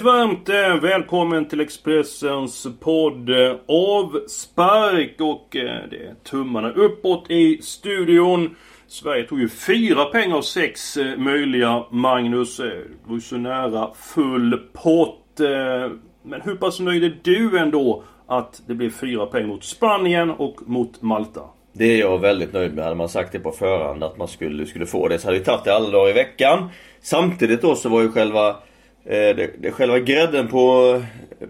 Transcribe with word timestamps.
Hjärtligt 0.00 0.14
varmt 0.14 0.48
eh, 0.48 0.90
välkommen 0.90 1.48
till 1.48 1.60
Expressens 1.60 2.66
podd 2.80 3.30
eh, 3.30 3.56
Avspark 3.66 5.20
och 5.20 5.56
eh, 5.56 5.88
det 5.90 5.96
är 5.96 6.14
tummarna 6.24 6.70
uppåt 6.70 7.30
i 7.30 7.62
studion. 7.62 8.56
Sverige 8.86 9.24
tog 9.24 9.40
ju 9.40 9.48
fyra 9.48 10.04
pengar 10.04 10.36
av 10.36 10.42
sex 10.42 10.98
möjliga. 11.16 11.84
Magnus, 11.90 12.56
det 12.56 12.84
var 13.04 13.14
ju 13.14 13.20
så 13.20 13.36
nära 13.36 13.90
full 13.94 14.60
pott. 14.72 15.40
Men 16.22 16.40
hur 16.44 16.56
pass 16.56 16.80
nöjd 16.80 17.04
är 17.04 17.18
du 17.22 17.58
ändå 17.58 18.02
att 18.26 18.62
det 18.66 18.74
blev 18.74 18.90
fyra 18.90 19.26
pengar 19.26 19.46
mot 19.46 19.64
Spanien 19.64 20.30
och 20.30 20.56
mot 20.66 21.02
Malta? 21.02 21.42
Det 21.72 21.84
är 21.84 21.98
jag 21.98 22.18
väldigt 22.18 22.52
nöjd 22.52 22.74
med. 22.74 22.84
Hade 22.84 22.96
man 22.96 23.08
sagt 23.08 23.32
det 23.32 23.38
på 23.38 23.52
förhand 23.52 24.04
att 24.04 24.18
man 24.18 24.28
skulle, 24.28 24.66
skulle 24.66 24.86
få 24.86 25.08
det 25.08 25.18
så 25.18 25.26
hade 25.26 25.38
vi 25.38 25.44
tagit 25.44 25.64
det 25.64 25.74
alla 25.74 25.90
dagar 25.90 26.10
i 26.10 26.12
veckan. 26.12 26.68
Samtidigt 27.00 27.62
då 27.62 27.74
så 27.74 27.88
var 27.88 28.02
ju 28.02 28.12
själva 28.12 28.56
det, 29.04 29.50
det, 29.62 29.70
själva 29.70 29.98
grädden 29.98 30.48
på, 30.48 31.02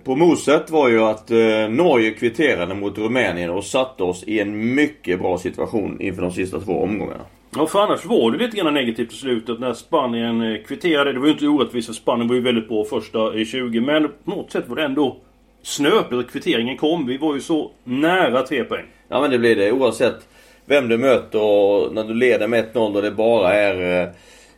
på 0.05 0.17
moset 0.17 0.71
var 0.71 0.89
ju 0.89 1.01
att 1.01 1.31
eh, 1.31 1.69
Norge 1.69 2.11
kvitterade 2.11 2.75
mot 2.75 2.99
Rumänien 2.99 3.51
och 3.51 3.65
satte 3.65 4.03
oss 4.03 4.25
i 4.27 4.41
en 4.41 4.75
mycket 4.75 5.19
bra 5.19 5.39
situation 5.39 6.01
inför 6.01 6.23
de 6.23 6.33
sista 6.33 6.61
två 6.61 6.83
omgångarna. 6.83 7.25
Ja, 7.57 7.67
för 7.67 7.79
annars 7.79 8.05
var 8.05 8.31
det 8.31 8.39
lite 8.39 8.57
grann 8.57 8.75
negativt 8.75 9.13
i 9.13 9.17
slutet 9.17 9.61
när 9.61 9.73
Spanien 9.73 10.41
eh, 10.41 10.63
kvitterade. 10.63 11.13
Det 11.13 11.19
var 11.19 11.27
ju 11.27 11.33
inte 11.33 11.47
orättvist 11.47 11.87
för 11.87 11.95
Spanien 11.95 12.29
var 12.29 12.35
ju 12.35 12.41
väldigt 12.41 12.69
bra 12.69 12.85
första 12.85 13.35
i 13.35 13.45
20. 13.45 13.80
Men 13.80 14.09
på 14.24 14.30
något 14.30 14.52
sätt 14.52 14.69
var 14.69 14.77
det 14.77 14.85
ändå 14.85 15.17
snöpligt 15.63 16.27
att 16.27 16.33
kvitteringen 16.33 16.77
kom. 16.77 17.07
Vi 17.07 17.17
var 17.17 17.35
ju 17.35 17.41
så 17.41 17.71
nära 17.85 18.43
tre 18.43 18.65
poäng. 18.65 18.85
Ja 19.09 19.21
men 19.21 19.30
det 19.30 19.39
blir 19.39 19.57
det 19.57 19.73
oavsett 19.73 20.29
vem 20.67 20.89
du 20.89 20.99
möter 20.99 21.43
och 21.43 21.95
när 21.95 22.05
du 22.05 22.15
leder 22.15 22.49
med 22.49 22.73
1-0 22.73 22.96
och 22.96 23.02
det 23.02 23.11
bara 23.11 23.55
är 23.55 24.02
eh, 24.02 24.09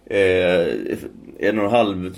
Eh, 0.06 0.98
en 1.38 1.58
och 1.58 1.64
en 1.64 1.70
halv 1.70 2.14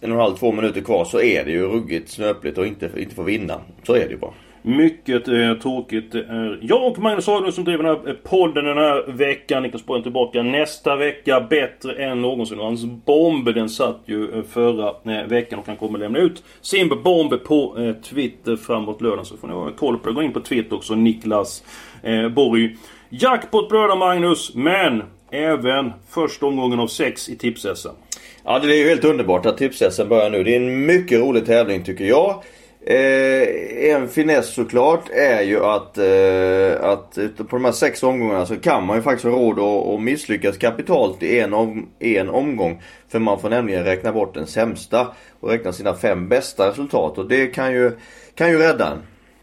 en 0.00 0.12
och 0.12 0.18
en 0.18 0.22
halv, 0.22 0.36
två 0.36 0.52
minuter 0.52 0.80
kvar 0.80 1.04
så 1.04 1.20
är 1.20 1.44
det 1.44 1.50
ju 1.50 1.66
ruggigt 1.66 2.08
snöpligt 2.08 2.58
och 2.58 2.66
inte, 2.66 2.90
inte 2.96 3.14
få 3.14 3.22
vinna. 3.22 3.60
Så 3.82 3.94
är 3.94 4.04
det 4.04 4.10
ju 4.10 4.16
bara. 4.16 4.32
Mycket 4.62 5.28
eh, 5.28 5.54
tråkigt. 5.54 6.12
Det 6.12 6.24
är 6.24 6.58
jag 6.62 6.86
och 6.86 6.98
Magnus 6.98 7.26
Haglund 7.26 7.54
som 7.54 7.64
driver 7.64 7.84
den 7.84 7.96
här 7.96 8.08
eh, 8.08 8.14
podden 8.14 8.64
den 8.64 8.76
här 8.76 9.12
veckan. 9.12 9.62
Niklas 9.62 9.86
Borg 9.86 10.02
tillbaka 10.02 10.42
nästa 10.42 10.96
vecka. 10.96 11.40
Bättre 11.40 12.04
än 12.04 12.22
någonsin. 12.22 12.58
Och 12.58 12.64
hans 12.64 12.84
bomb 12.84 13.54
den 13.54 13.68
satt 13.68 14.00
ju 14.06 14.42
förra 14.42 14.88
eh, 14.88 15.26
veckan 15.26 15.58
och 15.58 15.66
han 15.66 15.76
kommer 15.76 15.98
lämna 15.98 16.18
ut 16.18 16.44
sin 16.60 16.88
bomb 16.88 17.44
på 17.44 17.76
eh, 17.78 17.92
Twitter 17.92 18.56
framåt 18.56 19.00
lördagen. 19.00 19.24
Så 19.24 19.36
får 19.36 19.48
ni 19.48 19.54
ha 19.54 19.70
koll 19.70 19.98
på 19.98 20.08
det. 20.08 20.14
Gå 20.14 20.22
in 20.22 20.32
på 20.32 20.40
Twitter 20.40 20.76
också. 20.76 20.94
Niklas 20.94 21.64
eh, 22.02 22.28
Borg. 22.28 22.76
Jackpot 23.08 23.68
bröder 23.68 23.96
Magnus. 23.96 24.54
Men 24.54 25.02
även 25.32 25.92
första 26.08 26.46
omgången 26.46 26.80
av 26.80 26.86
sex 26.86 27.28
i 27.28 27.36
tips 27.36 27.66
-SM. 27.66 27.94
Ja 28.44 28.58
det 28.58 28.74
är 28.74 28.78
ju 28.78 28.88
helt 28.88 29.04
underbart 29.04 29.46
att 29.46 29.58
tips 29.58 30.00
börjar 30.08 30.30
nu. 30.30 30.44
Det 30.44 30.52
är 30.52 30.60
en 30.60 30.86
mycket 30.86 31.20
rolig 31.20 31.46
tävling 31.46 31.84
tycker 31.84 32.04
jag. 32.04 32.42
Eh, 32.86 33.92
en 33.94 34.08
finess 34.08 34.54
såklart 34.54 35.08
är 35.10 35.42
ju 35.42 35.64
att, 35.64 35.98
eh, 35.98 36.88
att 36.90 37.18
på 37.36 37.56
de 37.56 37.64
här 37.64 37.72
sex 37.72 38.02
omgångarna 38.02 38.46
så 38.46 38.56
kan 38.56 38.86
man 38.86 38.96
ju 38.96 39.02
faktiskt 39.02 39.24
ha 39.24 39.32
råd 39.32 39.58
att, 39.58 39.94
att 39.94 40.02
misslyckas 40.02 40.58
kapitalt 40.58 41.22
i 41.22 41.40
en, 41.40 41.54
om, 41.54 41.88
en 41.98 42.28
omgång. 42.28 42.82
För 43.08 43.18
man 43.18 43.40
får 43.40 43.50
nämligen 43.50 43.84
räkna 43.84 44.12
bort 44.12 44.34
den 44.34 44.46
sämsta 44.46 45.06
och 45.40 45.50
räkna 45.50 45.72
sina 45.72 45.94
fem 45.94 46.28
bästa 46.28 46.68
resultat. 46.68 47.18
Och 47.18 47.28
det 47.28 47.46
kan 47.46 47.72
ju, 47.72 47.92
kan 48.34 48.50
ju 48.50 48.58
rädda 48.58 48.90
en. 48.90 48.98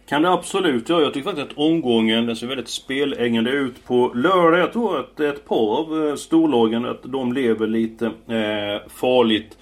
Kan 0.10 0.22
det 0.22 0.32
absolut 0.32 0.90
göra. 0.90 1.02
Jag 1.02 1.14
tycker 1.14 1.30
faktiskt 1.30 1.52
att 1.52 1.58
omgången 1.58 2.26
den 2.26 2.36
ser 2.36 2.48
väldigt 2.48 2.68
spelängande 2.68 3.52
ut 3.52 3.86
på 3.86 4.12
lördag. 4.16 4.60
Jag 4.60 4.74
tror 4.74 5.00
att 5.00 5.20
ett 5.20 5.46
par 5.46 5.78
av 5.80 6.08
eh, 6.08 6.16
storlagen 6.16 6.86
att 6.86 7.04
de 7.04 7.34
lever 7.34 7.68
lite 7.68 8.06
eh, 8.06 8.90
farligt. 8.90 9.58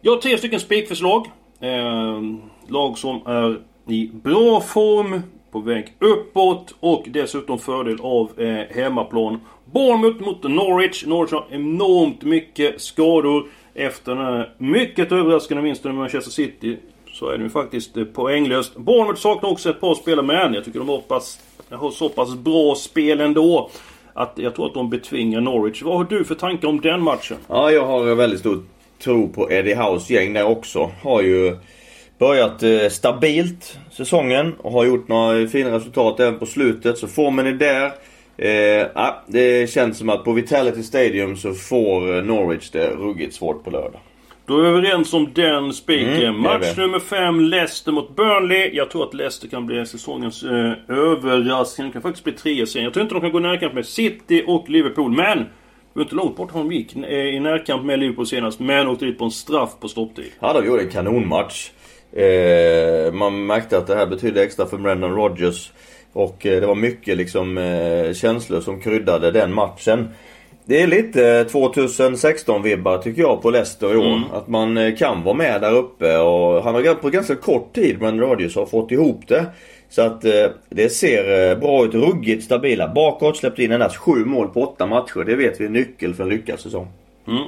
Jag 0.00 0.12
har 0.12 0.20
tre 0.20 0.38
stycken 0.38 0.60
spikförslag. 0.60 1.26
Eh, 1.60 2.22
lag 2.68 2.98
som 2.98 3.26
är 3.26 3.60
i 3.92 4.10
bra 4.12 4.60
form, 4.60 5.22
på 5.50 5.58
väg 5.58 5.94
uppåt 5.98 6.74
och 6.80 7.04
dessutom 7.06 7.58
fördel 7.58 7.98
av 8.00 8.40
eh, 8.40 8.76
hemmaplan. 8.76 9.40
Bournemouth 9.64 10.24
mot 10.24 10.42
Norwich. 10.42 11.06
Norwich 11.06 11.32
har 11.32 11.46
enormt 11.50 12.22
mycket 12.22 12.80
skador 12.80 13.46
efter 13.74 14.14
den 14.14 14.24
här 14.24 14.54
mycket 14.58 15.12
överraskande 15.12 15.62
vinsten 15.62 15.90
med 15.90 15.98
Manchester 15.98 16.30
City 16.30 16.76
så 17.18 17.28
är 17.28 17.38
det 17.38 17.44
ju 17.44 17.50
faktiskt 17.50 17.96
eh, 17.96 18.04
poänglöst. 18.04 18.76
Bournemouth 18.76 19.20
saknar 19.20 19.50
också 19.50 19.70
ett 19.70 19.80
par 19.80 19.94
spelare 19.94 20.26
men 20.26 20.54
jag 20.54 20.64
tycker 20.64 20.78
de 20.78 20.88
har, 20.88 21.00
pass, 21.00 21.40
har 21.70 21.90
så 21.90 22.08
pass 22.08 22.34
bra 22.34 22.74
spel 22.74 23.20
ändå. 23.20 23.70
Att 24.14 24.32
jag 24.34 24.54
tror 24.54 24.66
att 24.66 24.74
de 24.74 24.90
betvingar 24.90 25.40
Norwich. 25.40 25.82
Vad 25.82 25.96
har 25.96 26.04
du 26.04 26.24
för 26.24 26.34
tankar 26.34 26.68
om 26.68 26.80
den 26.80 27.02
matchen? 27.02 27.36
Ja, 27.48 27.70
jag 27.70 27.86
har 27.86 28.14
väldigt 28.14 28.40
stor 28.40 28.62
tro 29.02 29.28
på 29.28 29.52
Eddie 29.52 29.74
House 29.74 30.14
gäng 30.14 30.32
där 30.32 30.44
också. 30.44 30.90
Har 31.02 31.22
ju 31.22 31.56
börjat 32.18 32.62
eh, 32.62 32.88
stabilt 32.88 33.78
säsongen 33.92 34.54
och 34.58 34.72
har 34.72 34.84
gjort 34.84 35.08
några 35.08 35.46
fina 35.46 35.70
resultat 35.70 36.20
även 36.20 36.38
på 36.38 36.46
slutet. 36.46 36.98
Så 36.98 37.08
formen 37.08 37.46
är 37.46 37.52
där. 37.52 37.92
Eh, 38.38 38.86
det 39.26 39.70
känns 39.70 39.98
som 39.98 40.08
att 40.08 40.24
på 40.24 40.32
Vitality 40.32 40.82
Stadium 40.82 41.36
så 41.36 41.54
får 41.54 42.16
eh, 42.16 42.24
Norwich 42.24 42.70
det 42.70 42.90
ruggigt 42.90 43.34
svårt 43.34 43.64
på 43.64 43.70
lördag. 43.70 44.00
Då 44.46 44.58
är 44.58 44.62
vi 44.62 44.68
överens 44.68 45.12
om 45.12 45.32
den 45.34 45.72
spiken. 45.72 46.22
Mm, 46.22 46.40
Match 46.40 46.76
nummer 46.76 46.98
5, 46.98 47.40
Leicester 47.40 47.92
mot 47.92 48.16
Burnley. 48.16 48.70
Jag 48.74 48.90
tror 48.90 49.04
att 49.04 49.14
Leicester 49.14 49.48
kan 49.48 49.66
bli 49.66 49.86
säsongens 49.86 50.42
eh, 50.42 50.72
överraskning. 50.88 51.86
Det 51.86 51.92
kan 51.92 52.02
faktiskt 52.02 52.24
bli 52.24 52.32
trea 52.32 52.66
sen. 52.66 52.84
Jag 52.84 52.92
tror 52.92 53.02
inte 53.02 53.14
de 53.14 53.20
kan 53.20 53.32
gå 53.32 53.38
i 53.38 53.42
närkamp 53.42 53.74
med 53.74 53.86
City 53.86 54.44
och 54.46 54.70
Liverpool. 54.70 55.10
Men! 55.10 55.38
Det 55.38 55.44
var 55.92 56.02
inte 56.02 56.14
långt 56.14 56.36
bort 56.36 56.52
de 56.52 56.72
gick 56.72 56.96
eh, 56.96 57.10
i 57.10 57.40
närkamp 57.40 57.84
med 57.84 57.98
Liverpool 57.98 58.26
senast. 58.26 58.60
Men 58.60 58.88
åkte 58.88 59.04
dit 59.04 59.18
på 59.18 59.24
en 59.24 59.30
straff 59.30 59.70
på 59.80 59.88
stopptid. 59.88 60.32
Ja, 60.40 60.52
de 60.52 60.66
gjorde 60.66 60.82
en 60.82 60.90
kanonmatch. 60.90 61.70
Eh, 62.12 63.12
man 63.12 63.46
märkte 63.46 63.78
att 63.78 63.86
det 63.86 63.94
här 63.94 64.06
betydde 64.06 64.42
extra 64.42 64.66
för 64.66 64.78
Brendan 64.78 65.14
Rodgers. 65.14 65.72
Och 66.12 66.46
eh, 66.46 66.60
det 66.60 66.66
var 66.66 66.74
mycket 66.74 67.16
liksom 67.16 67.58
eh, 67.58 68.12
känslor 68.12 68.60
som 68.60 68.80
kryddade 68.80 69.30
den 69.30 69.54
matchen. 69.54 70.08
Det 70.68 70.82
är 70.82 70.86
lite 70.86 71.44
2016-vibbar 71.44 72.98
tycker 72.98 73.22
jag 73.22 73.42
på 73.42 73.50
Leicester 73.50 73.94
i 73.94 73.96
år. 73.96 74.16
Mm. 74.16 74.22
Att 74.32 74.48
man 74.48 74.76
eh, 74.76 74.94
kan 74.94 75.22
vara 75.22 75.34
med 75.34 75.60
där 75.60 75.72
uppe 75.72 76.18
och 76.18 76.62
han 76.62 76.74
har 76.74 76.94
på 76.94 77.10
ganska 77.10 77.34
kort 77.34 77.72
tid, 77.72 78.00
men 78.00 78.20
Radius 78.20 78.56
har 78.56 78.66
fått 78.66 78.92
ihop 78.92 79.28
det. 79.28 79.46
Så 79.88 80.02
att 80.02 80.24
eh, 80.24 80.32
det 80.68 80.88
ser 80.88 81.50
eh, 81.50 81.58
bra 81.58 81.84
ut. 81.84 81.94
Ruggigt 81.94 82.44
stabila. 82.44 82.88
Bakåt 82.88 83.36
släppt 83.36 83.58
in 83.58 83.72
endast 83.72 83.96
sju 83.96 84.24
mål 84.24 84.48
på 84.48 84.62
åtta 84.62 84.86
matcher. 84.86 85.24
Det 85.24 85.36
vet 85.36 85.60
vi 85.60 85.64
är 85.64 85.68
nyckel 85.68 86.14
för 86.14 86.22
en 86.22 86.28
lyckad 86.28 86.60
säsong. 86.60 86.88
Mm. 87.28 87.42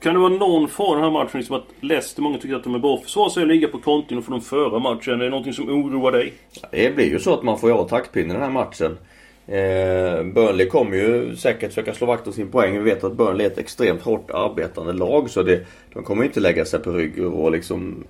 Kan 0.00 0.14
det 0.14 0.20
vara 0.20 0.32
någon 0.32 0.68
fara 0.68 0.94
den 0.94 1.04
här 1.04 1.10
matchen? 1.10 1.38
Liksom 1.40 1.56
att 1.56 1.66
Leicester, 1.80 2.22
många 2.22 2.38
tycker 2.38 2.56
att 2.56 2.64
de 2.64 2.74
är 2.74 2.78
bra 2.78 2.98
försvar 2.98 3.32
och 3.36 3.46
ligga 3.46 3.68
på 3.68 3.78
kontin 3.78 4.18
och 4.18 4.24
få 4.24 4.30
dem 4.30 4.40
föra 4.40 4.78
matchen. 4.78 5.20
Är 5.20 5.24
det 5.24 5.30
någonting 5.30 5.52
som 5.52 5.68
oroar 5.68 6.12
dig? 6.12 6.32
Det 6.70 6.96
blir 6.96 7.10
ju 7.10 7.18
så 7.18 7.34
att 7.34 7.42
man 7.42 7.58
får 7.58 7.70
göra 7.70 7.84
taktpinnen 7.84 8.28
den 8.28 8.42
här 8.42 8.50
matchen. 8.50 8.96
Eh, 9.46 10.24
Burnley 10.24 10.66
kommer 10.66 10.96
ju 10.96 11.36
säkert 11.36 11.68
försöka 11.68 11.94
slå 11.94 12.06
vakt 12.06 12.26
om 12.26 12.32
sin 12.32 12.50
poäng. 12.50 12.72
Vi 12.72 12.90
vet 12.90 13.04
att 13.04 13.16
Burnley 13.16 13.46
är 13.46 13.50
ett 13.50 13.58
extremt 13.58 14.02
hårt 14.02 14.30
arbetande 14.30 14.92
lag. 14.92 15.30
Så 15.30 15.42
det, 15.42 15.66
de 15.92 16.02
kommer 16.02 16.24
inte 16.24 16.40
lägga 16.40 16.64
sig 16.64 16.80
på 16.80 16.90
rygg 16.90 17.24
och 17.26 17.52
liksom 17.52 18.04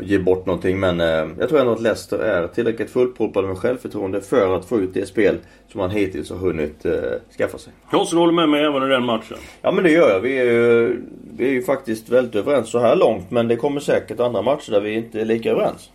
ge 0.00 0.18
bort 0.18 0.46
någonting. 0.46 0.80
Men 0.80 1.00
eh, 1.00 1.26
jag 1.38 1.48
tror 1.48 1.60
ändå 1.60 1.72
att 1.72 1.80
Leicester 1.80 2.18
är 2.18 2.48
tillräckligt 2.48 2.90
fullproppade 2.90 3.48
med 3.48 3.58
självförtroende 3.58 4.20
för 4.20 4.56
att 4.56 4.64
få 4.64 4.80
ut 4.80 4.94
det 4.94 5.06
spel 5.06 5.38
som 5.68 5.78
man 5.80 5.90
hittills 5.90 6.30
har 6.30 6.36
hunnit 6.36 6.84
eh, 6.84 6.92
skaffa 7.38 7.58
sig. 7.58 7.72
Du 7.90 8.16
håller 8.16 8.32
med 8.32 8.48
mig 8.48 8.64
även 8.64 8.82
i 8.82 8.88
den 8.88 9.04
matchen? 9.04 9.36
Ja 9.62 9.72
men 9.72 9.84
det 9.84 9.90
gör 9.90 10.10
jag. 10.10 10.20
Vi 10.20 10.38
är, 10.38 10.44
ju, 10.44 11.02
vi 11.36 11.46
är 11.48 11.52
ju 11.52 11.62
faktiskt 11.62 12.08
väldigt 12.08 12.34
överens 12.34 12.70
så 12.70 12.78
här 12.78 12.96
långt. 12.96 13.30
Men 13.30 13.48
det 13.48 13.56
kommer 13.56 13.80
säkert 13.80 14.20
andra 14.20 14.42
matcher 14.42 14.72
där 14.72 14.80
vi 14.80 14.94
inte 14.94 15.20
är 15.20 15.24
lika 15.24 15.50
överens. 15.50 15.90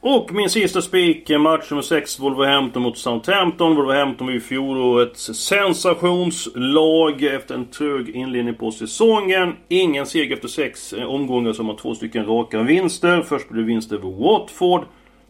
Och 0.00 0.32
min 0.32 0.50
sista 0.50 0.82
spik, 0.82 1.30
eh, 1.30 1.38
match 1.38 1.70
nummer 1.70 1.82
6, 1.82 2.20
Wolverhampton 2.20 2.82
mot 2.82 2.98
Southampton. 2.98 3.76
Wolverhampton 3.76 4.26
var 4.26 4.34
ju 4.34 4.40
fjolårets 4.40 5.34
sensationslag 5.34 7.22
efter 7.22 7.54
en 7.54 7.66
trög 7.66 8.08
inledning 8.08 8.54
på 8.54 8.70
säsongen. 8.70 9.52
Ingen 9.68 10.06
seger 10.06 10.36
efter 10.36 10.48
sex 10.48 10.92
eh, 10.92 11.04
omgångar 11.04 11.52
som 11.52 11.66
har 11.66 11.76
två 11.76 11.94
stycken 11.94 12.26
raka 12.26 12.62
vinster. 12.62 13.22
Först 13.22 13.48
blev 13.48 13.64
det 13.64 13.68
vinst 13.68 13.92
över 13.92 14.10
Watford. 14.10 14.84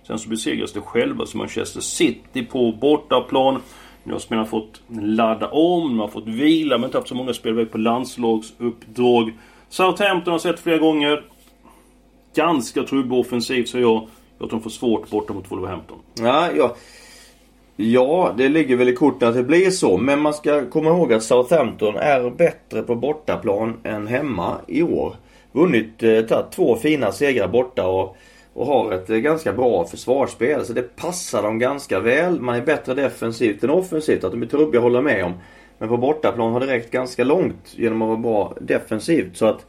Sen 0.06 0.18
så 0.18 0.28
besegrades 0.28 0.72
det 0.72 0.80
själva 0.80 1.26
som 1.26 1.38
Manchester 1.38 1.80
City 1.80 2.42
på 2.44 2.72
bortaplan. 2.72 3.62
Nu 4.04 4.12
har 4.12 4.20
spelarna 4.20 4.46
fått 4.46 4.80
ladda 4.88 5.48
om, 5.48 5.88
de 5.88 5.98
har 5.98 6.08
fått 6.08 6.28
vila, 6.28 6.78
men 6.78 6.84
inte 6.84 6.98
haft 6.98 7.08
så 7.08 7.14
många 7.14 7.32
spelare 7.32 7.66
på 7.66 7.78
landslagsuppdrag. 7.78 9.32
Southampton 9.68 10.32
har 10.32 10.38
sett 10.38 10.60
flera 10.60 10.78
gånger. 10.78 11.24
Ganska 12.34 12.82
trubbig 12.82 13.18
offensivt, 13.18 13.68
så 13.68 13.78
jag. 13.78 14.08
Jag 14.38 14.50
tror 14.50 14.58
de 14.58 14.62
får 14.62 14.70
svårt 14.70 15.10
borta 15.10 15.32
mot 15.32 15.50
Wolverhampton. 15.50 15.98
Ja, 16.14 16.48
ja. 16.56 16.76
Ja, 17.80 18.34
det 18.36 18.48
ligger 18.48 18.76
väl 18.76 18.88
i 18.88 18.94
korten 18.94 19.28
att 19.28 19.34
det 19.34 19.42
blir 19.42 19.70
så. 19.70 19.96
Men 19.96 20.20
man 20.20 20.34
ska 20.34 20.70
komma 20.70 20.90
ihåg 20.90 21.12
att 21.12 21.22
Southampton 21.22 21.96
är 21.96 22.30
bättre 22.30 22.82
på 22.82 22.94
bortaplan 22.94 23.80
än 23.84 24.06
hemma 24.06 24.56
i 24.66 24.82
år. 24.82 25.14
Vunnit, 25.52 26.02
eh, 26.02 26.20
tagit 26.20 26.52
två 26.52 26.76
fina 26.76 27.12
segrar 27.12 27.48
borta 27.48 27.86
och, 27.86 28.16
och 28.54 28.66
har 28.66 28.92
ett 28.92 29.10
eh, 29.10 29.16
ganska 29.16 29.52
bra 29.52 29.86
försvarsspel. 29.86 30.64
Så 30.64 30.72
det 30.72 30.96
passar 30.96 31.42
dem 31.42 31.58
ganska 31.58 32.00
väl. 32.00 32.40
Man 32.40 32.56
är 32.56 32.62
bättre 32.62 32.94
defensivt 32.94 33.64
än 33.64 33.70
offensivt. 33.70 34.24
Att 34.24 34.32
de 34.32 34.42
är 34.42 34.46
trubbiga 34.46 34.80
håller 34.80 35.02
med 35.02 35.24
om. 35.24 35.32
Men 35.78 35.88
på 35.88 35.96
bortaplan 35.96 36.52
har 36.52 36.60
det 36.60 36.66
räckt 36.66 36.90
ganska 36.90 37.24
långt 37.24 37.74
genom 37.76 38.02
att 38.02 38.08
vara 38.08 38.18
bra 38.18 38.54
defensivt. 38.60 39.36
Så 39.36 39.46
att 39.46 39.66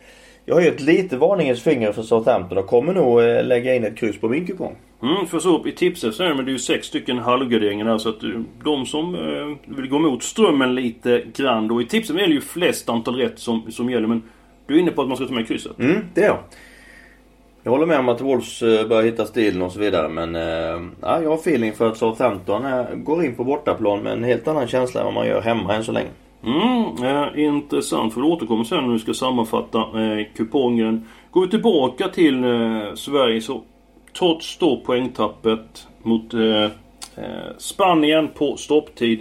jag 0.49 0.55
har 0.55 0.61
gett 0.61 0.81
lite 0.81 1.17
varningens 1.17 1.61
finger 1.61 1.91
för 1.91 2.01
Southampton 2.01 2.57
och 2.57 2.67
kommer 2.67 2.93
nog 2.93 3.21
eh, 3.21 3.43
lägga 3.43 3.75
in 3.75 3.83
ett 3.83 3.97
kryss 3.97 4.19
på 4.19 4.29
min 4.29 4.47
kupong. 4.47 4.75
Mm, 5.03 5.25
för 5.25 5.39
så 5.39 5.67
i 5.67 5.71
tipset 5.71 6.15
så 6.15 6.23
är 6.23 6.27
det, 6.27 6.35
men 6.35 6.45
det 6.45 6.51
är 6.51 6.53
ju 6.53 6.59
sex 6.59 6.87
stycken 6.87 7.17
halvgarderingar 7.17 7.85
där 7.85 7.97
så 7.97 8.09
att 8.09 8.23
eh, 8.23 8.29
de 8.63 8.85
som 8.85 9.15
eh, 9.15 9.75
vill 9.75 9.89
gå 9.89 9.95
emot 9.95 10.23
strömmen 10.23 10.75
lite 10.75 11.21
grann 11.35 11.67
då. 11.67 11.81
I 11.81 11.85
tipset 11.85 12.15
är 12.15 12.27
det 12.27 12.33
ju 12.33 12.41
flest 12.41 12.89
antal 12.89 13.15
rätt 13.15 13.39
som, 13.39 13.71
som 13.71 13.89
gäller 13.89 14.07
men 14.07 14.23
du 14.67 14.75
är 14.75 14.79
inne 14.79 14.91
på 14.91 15.01
att 15.01 15.07
man 15.07 15.17
ska 15.17 15.25
ta 15.25 15.33
med 15.33 15.47
krysset. 15.47 15.79
Mm, 15.79 16.01
det 16.13 16.21
är 16.21 16.27
jag. 16.27 16.37
Jag 17.63 17.71
håller 17.71 17.85
med 17.85 17.99
om 17.99 18.09
att 18.09 18.21
Wolves 18.21 18.61
eh, 18.61 18.87
börjar 18.87 19.03
hitta 19.03 19.25
stilen 19.25 19.61
och 19.61 19.71
så 19.71 19.79
vidare 19.79 20.09
men 20.09 20.35
eh, 20.35 20.89
ja, 21.01 21.21
jag 21.21 21.29
har 21.29 21.37
feeling 21.37 21.73
för 21.73 21.87
att 21.87 21.97
Southampton 21.97 22.65
eh, 22.65 22.85
går 22.95 23.25
in 23.25 23.35
på 23.35 23.43
bortaplan 23.43 24.03
med 24.03 24.13
en 24.13 24.23
helt 24.23 24.47
annan 24.47 24.67
känsla 24.67 25.01
än 25.01 25.05
vad 25.05 25.13
man 25.13 25.27
gör 25.27 25.41
hemma 25.41 25.75
än 25.75 25.83
så 25.83 25.91
länge. 25.91 26.09
Mm, 26.43 27.03
eh, 27.03 27.45
intressant. 27.45 28.13
För 28.13 28.21
du 28.21 28.27
återkommer 28.27 28.63
sen 28.63 28.83
när 28.83 28.93
vi 28.93 28.99
ska 28.99 29.13
sammanfatta 29.13 29.79
eh, 29.79 30.25
kupongen. 30.35 31.05
Går 31.31 31.41
vi 31.41 31.49
tillbaka 31.49 32.07
till 32.07 32.43
eh, 32.43 32.93
Sverige 32.95 33.41
så 33.41 33.61
trots 34.17 34.57
då 34.57 34.81
poängtappet 34.85 35.87
mot 36.03 36.33
eh, 36.33 36.63
eh, 36.63 36.69
Spanien 37.57 38.27
på 38.27 38.57
stopptid 38.57 39.19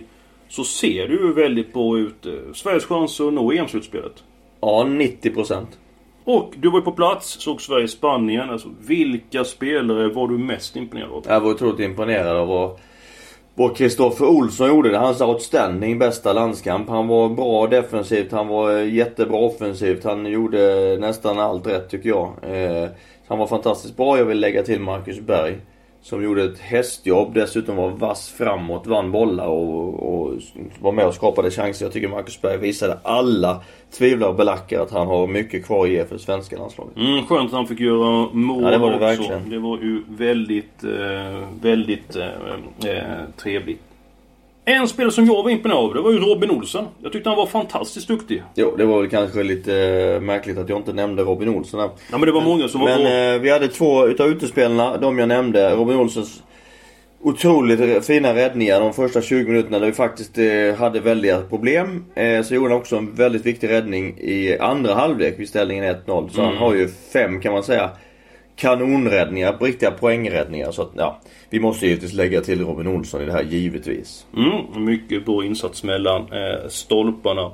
så 0.49 0.65
ser 0.65 1.09
det 1.09 1.15
ju 1.15 1.33
väldigt 1.33 1.73
bra 1.73 1.99
ut. 1.99 2.27
Sveriges 2.55 2.85
chanser 2.85 3.29
att 3.29 3.33
nå 3.33 3.53
EM-slutspelet. 3.53 4.25
Ja, 4.61 4.85
90 4.85 5.31
procent. 5.31 5.79
Och 6.25 6.55
du 6.57 6.71
var 6.71 6.79
ju 6.79 6.85
på 6.85 6.93
plats, 6.93 7.41
såg 7.41 7.61
Sverige-Spanien. 7.61 8.51
Alltså, 8.51 8.69
vilka 8.87 9.45
spelare 9.45 10.09
var 10.09 10.29
du 10.29 10.39
mest 10.39 10.77
imponerad 10.77 11.11
av? 11.11 11.25
Jag 11.27 11.41
var 11.41 11.51
otroligt 11.51 11.81
imponerad 11.81 12.37
av 12.37 12.49
vad 12.49 12.79
vad 13.59 13.77
Kristoffer 13.77 14.27
Olsson 14.27 14.69
gjorde 14.69 14.91
det. 14.91 14.99
Hans 14.99 15.21
outstanding 15.21 15.99
bästa 15.99 16.33
landskamp. 16.33 16.89
Han 16.89 17.09
var 17.09 17.29
bra 17.29 17.67
defensivt, 17.67 18.33
han 18.33 18.49
var 18.49 18.77
eh, 18.77 18.95
jättebra 18.95 19.39
offensivt. 19.39 20.05
Han 20.05 20.27
gjorde 20.27 20.97
nästan 21.01 21.39
allt 21.39 21.67
rätt 21.67 21.91
tycker 21.91 22.09
jag. 22.09 22.35
Eh, 22.43 22.89
han 23.27 23.39
var 23.39 23.47
fantastiskt 23.47 23.97
bra. 23.97 24.19
Jag 24.19 24.25
vill 24.25 24.41
lägga 24.41 24.63
till 24.63 24.81
Marcus 24.81 25.21
Berg. 25.21 25.57
Som 26.03 26.25
gjorde 26.25 26.45
ett 26.45 26.59
hästjobb. 26.59 27.35
Dessutom 27.35 27.77
var 27.77 27.91
vass 27.91 28.29
framåt, 28.31 28.87
vann 28.87 29.13
bollar 29.13 29.47
och, 29.47 30.25
och 30.25 30.35
var 30.81 30.93
med 30.93 31.07
och 31.07 31.15
skapade 31.15 31.51
chanser. 31.51 31.85
Jag 31.87 31.93
tycker 31.93 32.09
Marcus 32.09 32.43
Berg 32.43 32.59
visade 32.59 32.99
alla 33.03 33.63
tvivlare 33.99 34.31
och 34.31 34.37
belackare 34.37 34.83
att 34.83 34.91
han 34.91 35.07
har 35.07 35.27
mycket 35.27 35.67
kvar 35.67 35.85
att 35.85 35.91
ge 35.91 36.05
för 36.05 36.19
svenska 36.19 36.57
landslaget. 36.59 36.97
Mm, 36.97 37.27
skönt 37.27 37.47
att 37.47 37.57
han 37.57 37.67
fick 37.67 37.81
göra 37.81 38.29
mål 38.33 38.63
Ja, 38.63 38.71
det 38.71 38.79
var 38.79 38.91
det 38.91 38.97
också. 38.97 39.07
verkligen. 39.07 39.51
Det 39.51 39.59
var 39.59 39.79
ju 39.79 40.03
väldigt, 40.09 40.85
eh, 40.85 41.49
väldigt 41.63 42.17
eh, 42.17 42.91
eh, 42.91 43.03
trevligt. 43.37 43.83
En 44.69 44.89
spelare 44.89 45.13
som 45.13 45.27
jag 45.27 45.43
var 45.43 45.51
imponerad 45.51 45.79
av, 45.85 45.95
det 45.95 46.01
var 46.01 46.11
ju 46.13 46.19
Robin 46.19 46.51
Olsen. 46.51 46.85
Jag 47.03 47.13
tyckte 47.13 47.29
han 47.31 47.37
var 47.39 47.47
fantastiskt 47.47 48.09
duktig. 48.09 48.43
Jo, 48.55 48.75
det 48.79 48.85
var 48.85 49.01
väl 49.01 49.11
kanske 49.11 49.43
lite 49.43 49.75
eh, 50.15 50.21
märkligt 50.21 50.59
att 50.59 50.69
jag 50.69 50.79
inte 50.79 50.93
nämnde 50.93 51.23
Robin 51.23 51.49
Olsson 51.49 51.81
här. 51.81 51.89
Ja 52.11 52.19
men 52.19 52.27
det 52.27 52.33
var 52.33 52.41
många 52.41 52.69
som 52.69 52.81
var 52.81 52.89
Men 52.89 53.01
bra. 53.01 53.13
eh, 53.35 53.41
vi 53.41 53.51
hade 53.51 53.69
två 53.69 54.07
utav 54.07 54.29
utespelarna, 54.29 54.97
de 54.97 55.19
jag 55.19 55.29
nämnde. 55.29 55.71
Robin 55.75 55.97
Olssons 55.97 56.43
otroligt 57.23 58.07
fina 58.07 58.35
räddningar 58.35 58.81
de 58.81 58.93
första 58.93 59.23
20 59.23 59.49
minuterna 59.51 59.79
där 59.79 59.87
vi 59.87 59.93
faktiskt 59.93 60.39
eh, 60.39 60.75
hade 60.79 61.01
väldiga 61.01 61.41
problem. 61.41 62.05
Så 62.45 62.55
gjorde 62.55 62.69
han 62.71 62.79
också 62.81 62.97
en 62.97 63.15
väldigt 63.15 63.47
viktig 63.47 63.69
räddning 63.71 64.19
i 64.19 64.57
andra 64.61 64.95
halvlek 64.95 65.35
vid 65.39 65.49
ställningen 65.49 65.85
1-0. 65.85 66.29
Så 66.29 66.41
Mm. 66.41 66.53
han 66.53 66.57
har 66.57 66.75
ju 66.75 66.89
fem 67.13 67.41
kan 67.41 67.53
man 67.53 67.63
säga 67.63 67.91
kanonräddningar, 68.59 69.57
riktiga 69.61 69.91
poängräddningar. 69.91 70.71
Så 70.71 70.83
att, 70.83 70.91
ja, 70.95 71.21
vi 71.51 71.61
måste 71.61 71.87
givetvis 71.87 72.13
lägga 72.13 72.41
till 72.41 72.65
Robin 72.65 72.87
Olsson 72.87 73.23
i 73.23 73.25
det 73.25 73.33
här, 73.33 73.43
givetvis. 73.43 74.27
Mm, 74.37 74.85
mycket 74.85 75.25
bra 75.25 75.45
insats 75.45 75.83
mellan 75.83 76.21
eh, 76.33 76.69
stolparna. 76.69 77.51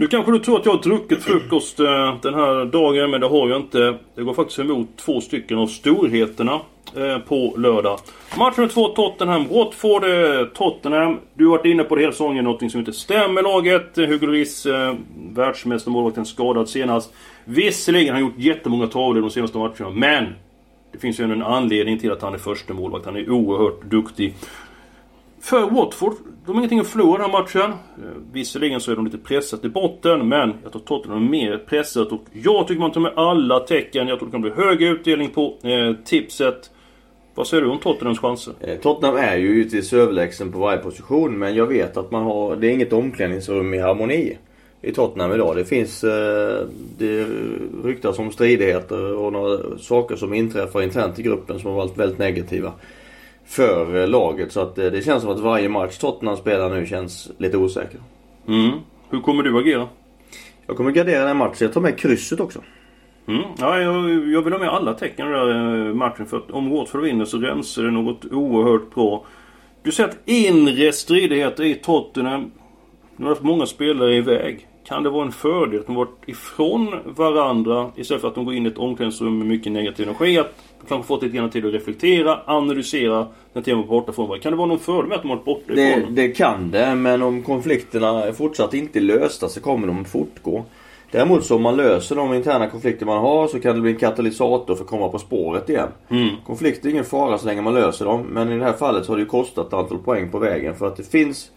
Nu 0.00 0.06
kanske 0.06 0.32
du 0.32 0.38
tror 0.38 0.58
att 0.58 0.66
jag 0.66 0.72
har 0.72 0.82
druckit 0.82 1.22
frukost 1.22 1.80
eh, 1.80 2.14
den 2.22 2.34
här 2.34 2.64
dagen, 2.64 3.10
men 3.10 3.20
det 3.20 3.26
har 3.26 3.48
jag 3.48 3.60
inte. 3.60 3.98
Det 4.14 4.22
går 4.22 4.34
faktiskt 4.34 4.58
emot 4.58 4.88
två 4.96 5.20
stycken 5.20 5.58
av 5.58 5.66
storheterna 5.66 6.60
eh, 6.96 7.18
på 7.18 7.54
lördag. 7.56 7.98
Match 8.38 8.56
nummer 8.56 8.68
2 8.68 8.88
Tottenham, 8.88 9.48
Watford, 9.48 10.02
Tottenham. 10.54 11.18
Du 11.34 11.44
har 11.46 11.50
varit 11.50 11.66
inne 11.66 11.84
på 11.84 11.94
det 11.94 12.00
hela 12.00 12.12
säsongen, 12.12 12.44
någonting 12.44 12.70
som 12.70 12.80
inte 12.80 12.92
stämmer 12.92 13.42
laget. 13.42 13.96
Hugo 13.96 14.26
Lloris, 14.26 14.66
eh, 14.66 14.94
världsmästarmålvakten, 15.32 16.26
skadad 16.26 16.68
senast. 16.68 17.12
Visserligen 17.44 18.14
har 18.14 18.20
han 18.20 18.30
gjort 18.30 18.38
jättemånga 18.38 18.86
tavlor 18.86 19.20
de 19.20 19.30
senaste 19.30 19.58
matcherna, 19.58 19.90
men 19.90 20.24
det 20.92 20.98
finns 20.98 21.20
ju 21.20 21.24
en 21.24 21.42
anledning 21.42 21.98
till 21.98 22.12
att 22.12 22.22
han 22.22 22.34
är 22.34 22.38
första 22.38 22.74
målvakt. 22.74 23.06
Han 23.06 23.16
är 23.16 23.30
oerhört 23.30 23.82
duktig. 23.82 24.34
För 25.40 25.70
Watford, 25.70 26.14
de 26.46 26.52
har 26.52 26.60
ingenting 26.60 26.80
att 26.80 26.86
förlora 26.86 27.22
den 27.22 27.30
här 27.30 27.40
matchen. 27.40 27.70
Eh, 27.70 28.22
visserligen 28.32 28.80
så 28.80 28.92
är 28.92 28.96
de 28.96 29.04
lite 29.04 29.18
pressat 29.18 29.64
i 29.64 29.68
botten, 29.68 30.28
men 30.28 30.52
jag 30.62 30.72
tror 30.72 30.82
Tottenham 30.82 31.24
är 31.24 31.30
mer 31.30 31.58
pressat 31.58 32.12
och 32.12 32.24
jag 32.32 32.68
tycker 32.68 32.80
man 32.80 32.92
tar 32.92 33.00
med 33.00 33.12
alla 33.16 33.60
tecken. 33.60 34.08
Jag 34.08 34.18
tror 34.18 34.28
det 34.28 34.32
kan 34.32 34.42
bli 34.42 34.50
hög 34.50 34.82
utdelning 34.82 35.30
på 35.30 35.56
eh, 35.62 36.04
tipset. 36.04 36.70
Vad 37.34 37.46
säger 37.46 37.62
du 37.62 37.70
om 37.70 37.78
Tottenhams 37.78 38.18
chanser? 38.18 38.54
Eh, 38.60 38.78
Tottenham 38.78 39.16
är 39.16 39.36
ju 39.36 39.54
givetvis 39.54 39.92
överlägsen 39.92 40.52
på 40.52 40.58
varje 40.58 40.78
position 40.78 41.38
men 41.38 41.54
jag 41.54 41.66
vet 41.66 41.96
att 41.96 42.10
man 42.10 42.22
har, 42.22 42.56
det 42.56 42.66
är 42.66 42.70
inget 42.70 42.92
omklädningsrum 42.92 43.74
i 43.74 43.78
harmoni 43.78 44.38
i 44.82 44.92
Tottenham 44.92 45.32
idag. 45.32 45.56
Det 45.56 45.64
finns, 45.64 46.04
eh, 46.04 46.66
det 46.98 47.26
ryktas 47.84 48.18
om 48.18 48.32
stridigheter 48.32 49.14
och 49.14 49.32
några 49.32 49.78
saker 49.78 50.16
som 50.16 50.34
inträffar 50.34 50.82
internt 50.82 51.18
i 51.18 51.22
gruppen 51.22 51.58
som 51.58 51.70
har 51.70 51.76
varit 51.76 51.98
väldigt 51.98 52.18
negativa 52.18 52.72
för 53.50 54.00
eh, 54.00 54.08
laget. 54.08 54.52
Så 54.52 54.60
att 54.60 54.78
eh, 54.78 54.86
det 54.86 55.02
känns 55.02 55.22
som 55.22 55.32
att 55.32 55.40
varje 55.40 55.68
match 55.68 55.98
Tottenham 55.98 56.36
spelar 56.36 56.70
nu 56.70 56.86
känns 56.86 57.30
lite 57.38 57.56
osäker. 57.56 58.00
Mm. 58.48 58.70
Hur 59.10 59.20
kommer 59.20 59.42
du 59.42 59.58
agera? 59.58 59.88
Jag 60.66 60.76
kommer 60.76 60.90
gardera 60.90 61.24
den 61.24 61.36
matchen. 61.36 61.56
Jag 61.58 61.72
tar 61.72 61.80
med 61.80 61.98
krysset 61.98 62.40
också. 62.40 62.60
Mm. 63.26 63.42
Ja, 63.58 63.80
jag, 63.80 64.28
jag 64.28 64.42
vill 64.42 64.52
ha 64.52 64.60
med 64.60 64.68
alla 64.68 64.94
tecken 64.94 65.28
i 65.28 65.30
den 65.30 65.46
där 65.48 65.88
eh, 65.88 65.94
matchen 65.94 66.26
för 66.26 66.36
att 66.36 66.50
om 66.50 66.70
Watford 66.70 67.02
vinner 67.02 67.24
så 67.24 67.38
rensar 67.38 67.82
det 67.82 67.90
något 67.90 68.24
oerhört 68.24 68.94
bra. 68.94 69.24
Du 69.82 69.92
säger 69.92 70.08
att 70.08 70.18
inre 70.24 70.92
stridigheter 70.92 71.64
i 71.64 71.74
Tottenham. 71.74 72.50
Nu 73.16 73.24
har 73.24 73.30
haft 73.30 73.42
många 73.42 73.66
spelare 73.66 74.14
iväg. 74.14 74.66
Kan 74.90 75.02
det 75.02 75.10
vara 75.10 75.26
en 75.26 75.32
fördel 75.32 75.80
att 75.80 75.86
de 75.86 75.94
varit 75.96 76.22
ifrån 76.26 76.94
varandra 77.04 77.90
istället 77.96 78.20
för 78.20 78.28
att 78.28 78.34
de 78.34 78.44
går 78.44 78.54
in 78.54 78.66
i 78.66 78.68
ett 78.68 78.78
omklädningsrum 78.78 79.38
med 79.38 79.46
mycket 79.46 79.72
negativ 79.72 80.08
energi? 80.08 80.38
Att 80.38 80.52
de 80.80 80.86
kanske 80.88 81.06
fått 81.08 81.22
lite 81.22 81.36
grann 81.36 81.50
tid 81.50 81.66
att 81.66 81.72
reflektera, 81.72 82.40
analysera 82.46 83.26
den 83.52 83.62
tiden 83.62 83.80
de 83.80 83.88
var 83.88 84.00
borta 84.00 84.12
från 84.12 84.28
varandra. 84.28 84.42
Kan 84.42 84.52
det 84.52 84.56
vara 84.56 84.68
någon 84.68 84.78
fördel 84.78 85.06
med 85.06 85.16
att 85.16 85.22
de 85.22 85.28
varit 85.28 85.44
borta 85.44 85.74
Det, 85.74 85.90
ifrån? 85.90 86.14
det 86.14 86.28
kan 86.28 86.70
det, 86.70 86.94
men 86.94 87.22
om 87.22 87.42
konflikterna 87.42 88.32
fortsatt 88.32 88.74
inte 88.74 88.98
är 88.98 89.00
lösta 89.00 89.48
så 89.48 89.60
kommer 89.60 89.86
de 89.86 90.04
fortgå. 90.04 90.64
Däremot 91.10 91.44
så 91.44 91.56
om 91.56 91.62
man 91.62 91.76
löser 91.76 92.16
de 92.16 92.34
interna 92.34 92.66
konflikter 92.66 93.06
man 93.06 93.18
har 93.18 93.48
så 93.48 93.60
kan 93.60 93.74
det 93.74 93.80
bli 93.80 93.90
en 93.90 93.98
katalysator 93.98 94.74
för 94.74 94.84
att 94.84 94.90
komma 94.90 95.08
på 95.08 95.18
spåret 95.18 95.68
igen. 95.68 95.88
Mm. 96.08 96.28
Konflikter 96.46 96.88
är 96.88 96.92
ingen 96.92 97.04
fara 97.04 97.38
så 97.38 97.46
länge 97.46 97.62
man 97.62 97.74
löser 97.74 98.04
dem. 98.04 98.22
Men 98.22 98.52
i 98.52 98.58
det 98.58 98.64
här 98.64 98.72
fallet 98.72 99.04
så 99.04 99.12
har 99.12 99.16
det 99.16 99.22
ju 99.22 99.28
kostat 99.28 99.66
ett 99.66 99.72
antal 99.72 99.98
poäng 99.98 100.30
på 100.30 100.38
vägen 100.38 100.76
för 100.76 100.86
att 100.86 100.96
det 100.96 101.10
finns 101.10 101.50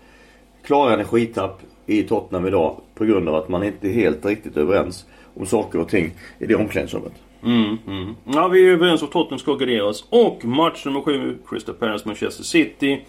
klara 0.65 0.93
energitapp 0.93 1.61
i 1.85 2.03
Tottenham 2.03 2.47
idag 2.47 2.75
på 2.95 3.05
grund 3.05 3.29
av 3.29 3.35
att 3.35 3.49
man 3.49 3.63
inte 3.63 3.87
är 3.87 3.93
helt 3.93 4.25
riktigt 4.25 4.57
överens 4.57 5.05
om 5.33 5.45
saker 5.45 5.79
och 5.79 5.89
ting 5.89 6.11
i 6.39 6.45
det 6.45 6.55
omklädningsrummet. 6.55 7.13
Mm, 7.45 7.77
mm. 7.87 8.15
Ja, 8.25 8.47
vi 8.47 8.67
är 8.67 8.71
överens 8.71 9.01
om 9.01 9.07
att 9.07 9.11
Tottenham 9.11 9.39
ska 9.39 9.55
garderas. 9.55 10.05
Och 10.09 10.45
match 10.45 10.85
nummer 10.85 11.01
7, 11.01 11.37
Crystal 11.49 11.75
Palace 11.75 12.07
Manchester 12.07 12.43
City. 12.43 13.01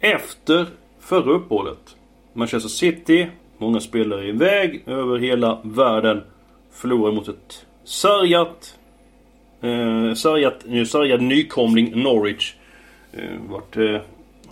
Efter 0.00 0.66
förra 1.00 1.32
uppehållet. 1.32 1.96
Manchester 2.32 2.68
City, 2.68 3.26
många 3.58 3.80
spelare 3.80 4.28
iväg 4.28 4.82
över 4.86 5.18
hela 5.18 5.58
världen. 5.62 6.22
Förlorar 6.72 7.12
mot 7.12 7.28
ett 7.28 7.66
sargat, 7.84 8.78
eh, 9.60 10.14
sargat, 10.14 10.64
eh, 10.68 10.84
sargad 10.84 11.22
nykomling 11.22 12.02
Norwich. 12.02 12.54
Eh, 13.12 13.40
vart 13.50 13.76
eh, 13.76 14.00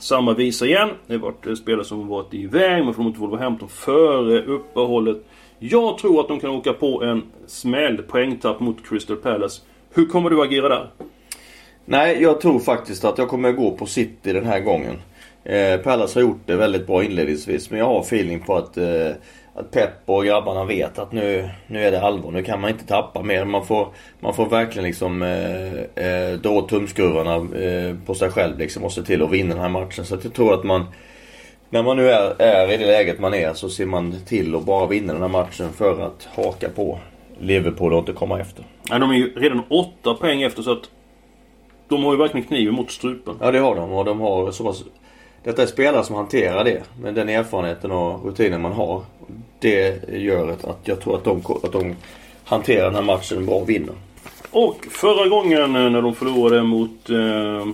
samma 0.02 0.34
visa 0.34 0.66
igen. 0.66 0.88
Det 1.06 1.14
eh, 1.14 1.20
har 1.20 1.32
varit 1.32 1.58
spelare 1.58 1.84
som 1.84 2.08
varit 2.08 2.34
iväg, 2.34 2.84
men 2.84 2.94
får 2.94 3.06
inte 3.06 3.20
Wolverhampton 3.20 3.68
före 3.68 4.42
uppehållet. 4.42 5.24
Jag 5.58 5.98
tror 5.98 6.20
att 6.20 6.28
de 6.28 6.40
kan 6.40 6.50
åka 6.50 6.72
på 6.72 7.02
en 7.02 7.22
smäll, 7.46 8.02
poängtapp 8.02 8.60
mot 8.60 8.88
Crystal 8.88 9.16
Palace. 9.16 9.62
Hur 9.94 10.06
kommer 10.06 10.30
du 10.30 10.42
agera 10.42 10.68
där? 10.68 10.90
Nej, 11.84 12.22
jag 12.22 12.40
tror 12.40 12.58
faktiskt 12.58 13.04
att 13.04 13.18
jag 13.18 13.28
kommer 13.28 13.52
gå 13.52 13.70
på 13.70 13.86
City 13.86 14.32
den 14.32 14.46
här 14.46 14.60
gången. 14.60 14.94
Eh, 15.44 15.80
Palace 15.80 16.18
har 16.18 16.22
gjort 16.22 16.40
det 16.46 16.56
väldigt 16.56 16.86
bra 16.86 17.04
inledningsvis 17.04 17.70
men 17.70 17.78
jag 17.78 17.86
har 17.86 18.00
feeling 18.00 18.40
på 18.40 18.56
att, 18.56 18.76
eh, 18.76 19.10
att 19.54 19.70
Pep 19.70 19.90
och 20.06 20.24
grabbarna 20.24 20.64
vet 20.64 20.98
att 20.98 21.12
nu, 21.12 21.48
nu 21.66 21.84
är 21.84 21.90
det 21.90 22.02
allvar. 22.02 22.30
Nu 22.30 22.42
kan 22.42 22.60
man 22.60 22.70
inte 22.70 22.86
tappa 22.86 23.22
mer. 23.22 23.44
Man 23.44 23.66
får, 23.66 23.88
man 24.20 24.34
får 24.34 24.46
verkligen 24.46 24.86
liksom 24.86 25.22
eh, 25.22 26.06
eh, 26.06 26.38
dra 26.38 26.50
åt 26.50 26.68
tumskruvarna 26.68 27.34
eh, 27.34 27.96
på 28.06 28.14
sig 28.14 28.30
själv 28.30 28.58
liksom 28.58 28.84
och 28.84 28.92
se 28.92 29.02
till 29.02 29.22
att 29.22 29.30
vinna 29.30 29.54
den 29.54 29.62
här 29.62 29.68
matchen. 29.68 30.04
Så 30.04 30.14
att 30.14 30.24
jag 30.24 30.34
tror 30.34 30.54
att 30.54 30.64
man 30.64 30.86
när 31.70 31.82
man 31.82 31.96
nu 31.96 32.10
är, 32.10 32.42
är 32.42 32.72
i 32.72 32.76
det 32.76 32.86
läget 32.86 33.20
man 33.20 33.34
är 33.34 33.54
så 33.54 33.68
ser 33.68 33.86
man 33.86 34.14
till 34.26 34.54
att 34.54 34.64
bara 34.64 34.86
vinna 34.86 35.12
den 35.12 35.22
här 35.22 35.28
matchen 35.28 35.72
för 35.72 36.00
att 36.00 36.28
haka 36.34 36.68
på 36.68 36.98
Liverpool 37.40 37.92
och 37.92 37.98
inte 37.98 38.12
komma 38.12 38.40
efter. 38.40 38.64
Ja, 38.88 38.98
de 38.98 39.10
är 39.10 39.14
ju 39.14 39.34
redan 39.34 39.62
åtta 39.68 40.14
poäng 40.14 40.42
efter 40.42 40.62
så 40.62 40.72
att 40.72 40.90
de 41.88 42.04
har 42.04 42.12
ju 42.12 42.18
verkligen 42.18 42.46
kniven 42.46 42.74
mot 42.74 42.90
strupen. 42.90 43.34
Ja 43.40 43.50
det 43.50 43.58
har 43.58 43.76
de 43.76 43.92
och 43.92 44.04
de 44.04 44.20
har 44.20 44.50
så 44.50 44.64
pass... 44.64 44.84
Detta 45.44 45.62
är 45.62 45.66
spelare 45.66 46.04
som 46.04 46.16
hanterar 46.16 46.64
det 46.64 46.82
med 47.00 47.14
den 47.14 47.28
erfarenheten 47.28 47.90
och 47.90 48.24
rutinen 48.24 48.60
man 48.60 48.72
har. 48.72 49.02
Det 49.58 50.08
gör 50.08 50.50
att 50.50 50.78
jag 50.84 51.00
tror 51.00 51.16
att 51.16 51.24
de, 51.24 51.42
att 51.62 51.72
de 51.72 51.96
hanterar 52.44 52.84
den 52.84 52.94
här 52.94 53.02
matchen 53.02 53.46
bra 53.46 53.54
och 53.54 53.68
vinner. 53.68 53.94
Och 54.50 54.86
förra 54.90 55.28
gången 55.28 55.76
eh, 55.76 55.90
när 55.90 56.02
de 56.02 56.14
förlorade 56.14 56.62
mot 56.62 57.10
eh, 57.10 57.66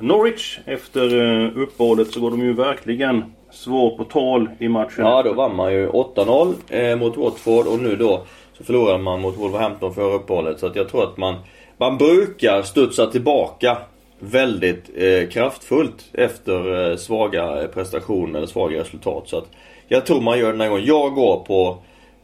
Norwich 0.00 0.58
efter 0.64 1.16
eh, 1.20 1.62
uppehållet 1.62 2.10
så 2.10 2.20
går 2.20 2.30
de 2.30 2.40
ju 2.40 2.52
verkligen 2.52 3.24
svår 3.50 3.96
på 3.96 4.04
tal 4.04 4.50
i 4.58 4.68
matchen. 4.68 5.04
Ja, 5.04 5.22
då 5.22 5.32
vann 5.32 5.56
man 5.56 5.72
ju 5.72 5.88
8-0 5.88 6.54
eh, 6.68 6.96
mot 6.96 7.16
Watford 7.16 7.66
och 7.66 7.78
nu 7.78 7.96
då 7.96 8.22
så 8.58 8.64
förlorar 8.64 8.98
man 8.98 9.20
mot 9.20 9.38
Wolverhampton 9.38 9.94
före 9.94 10.14
uppehållet. 10.14 10.60
Så 10.60 10.66
att 10.66 10.76
jag 10.76 10.88
tror 10.88 11.04
att 11.04 11.16
man, 11.16 11.34
man 11.76 11.98
brukar 11.98 12.62
studsa 12.62 13.06
tillbaka 13.06 13.78
väldigt 14.18 14.90
eh, 14.96 15.28
kraftfullt 15.28 16.04
efter 16.12 16.90
eh, 16.90 16.96
svaga 16.96 17.68
prestationer 17.74 18.38
eller 18.38 18.46
svaga 18.48 18.80
resultat. 18.80 19.28
Så 19.28 19.38
att 19.38 19.48
jag 19.88 20.06
tror 20.06 20.20
man 20.20 20.38
gör 20.38 20.52
den 20.52 20.60
här 20.60 20.68
gången. 20.68 20.84
Jag 20.84 21.14
går 21.14 21.44
på, 21.44 21.78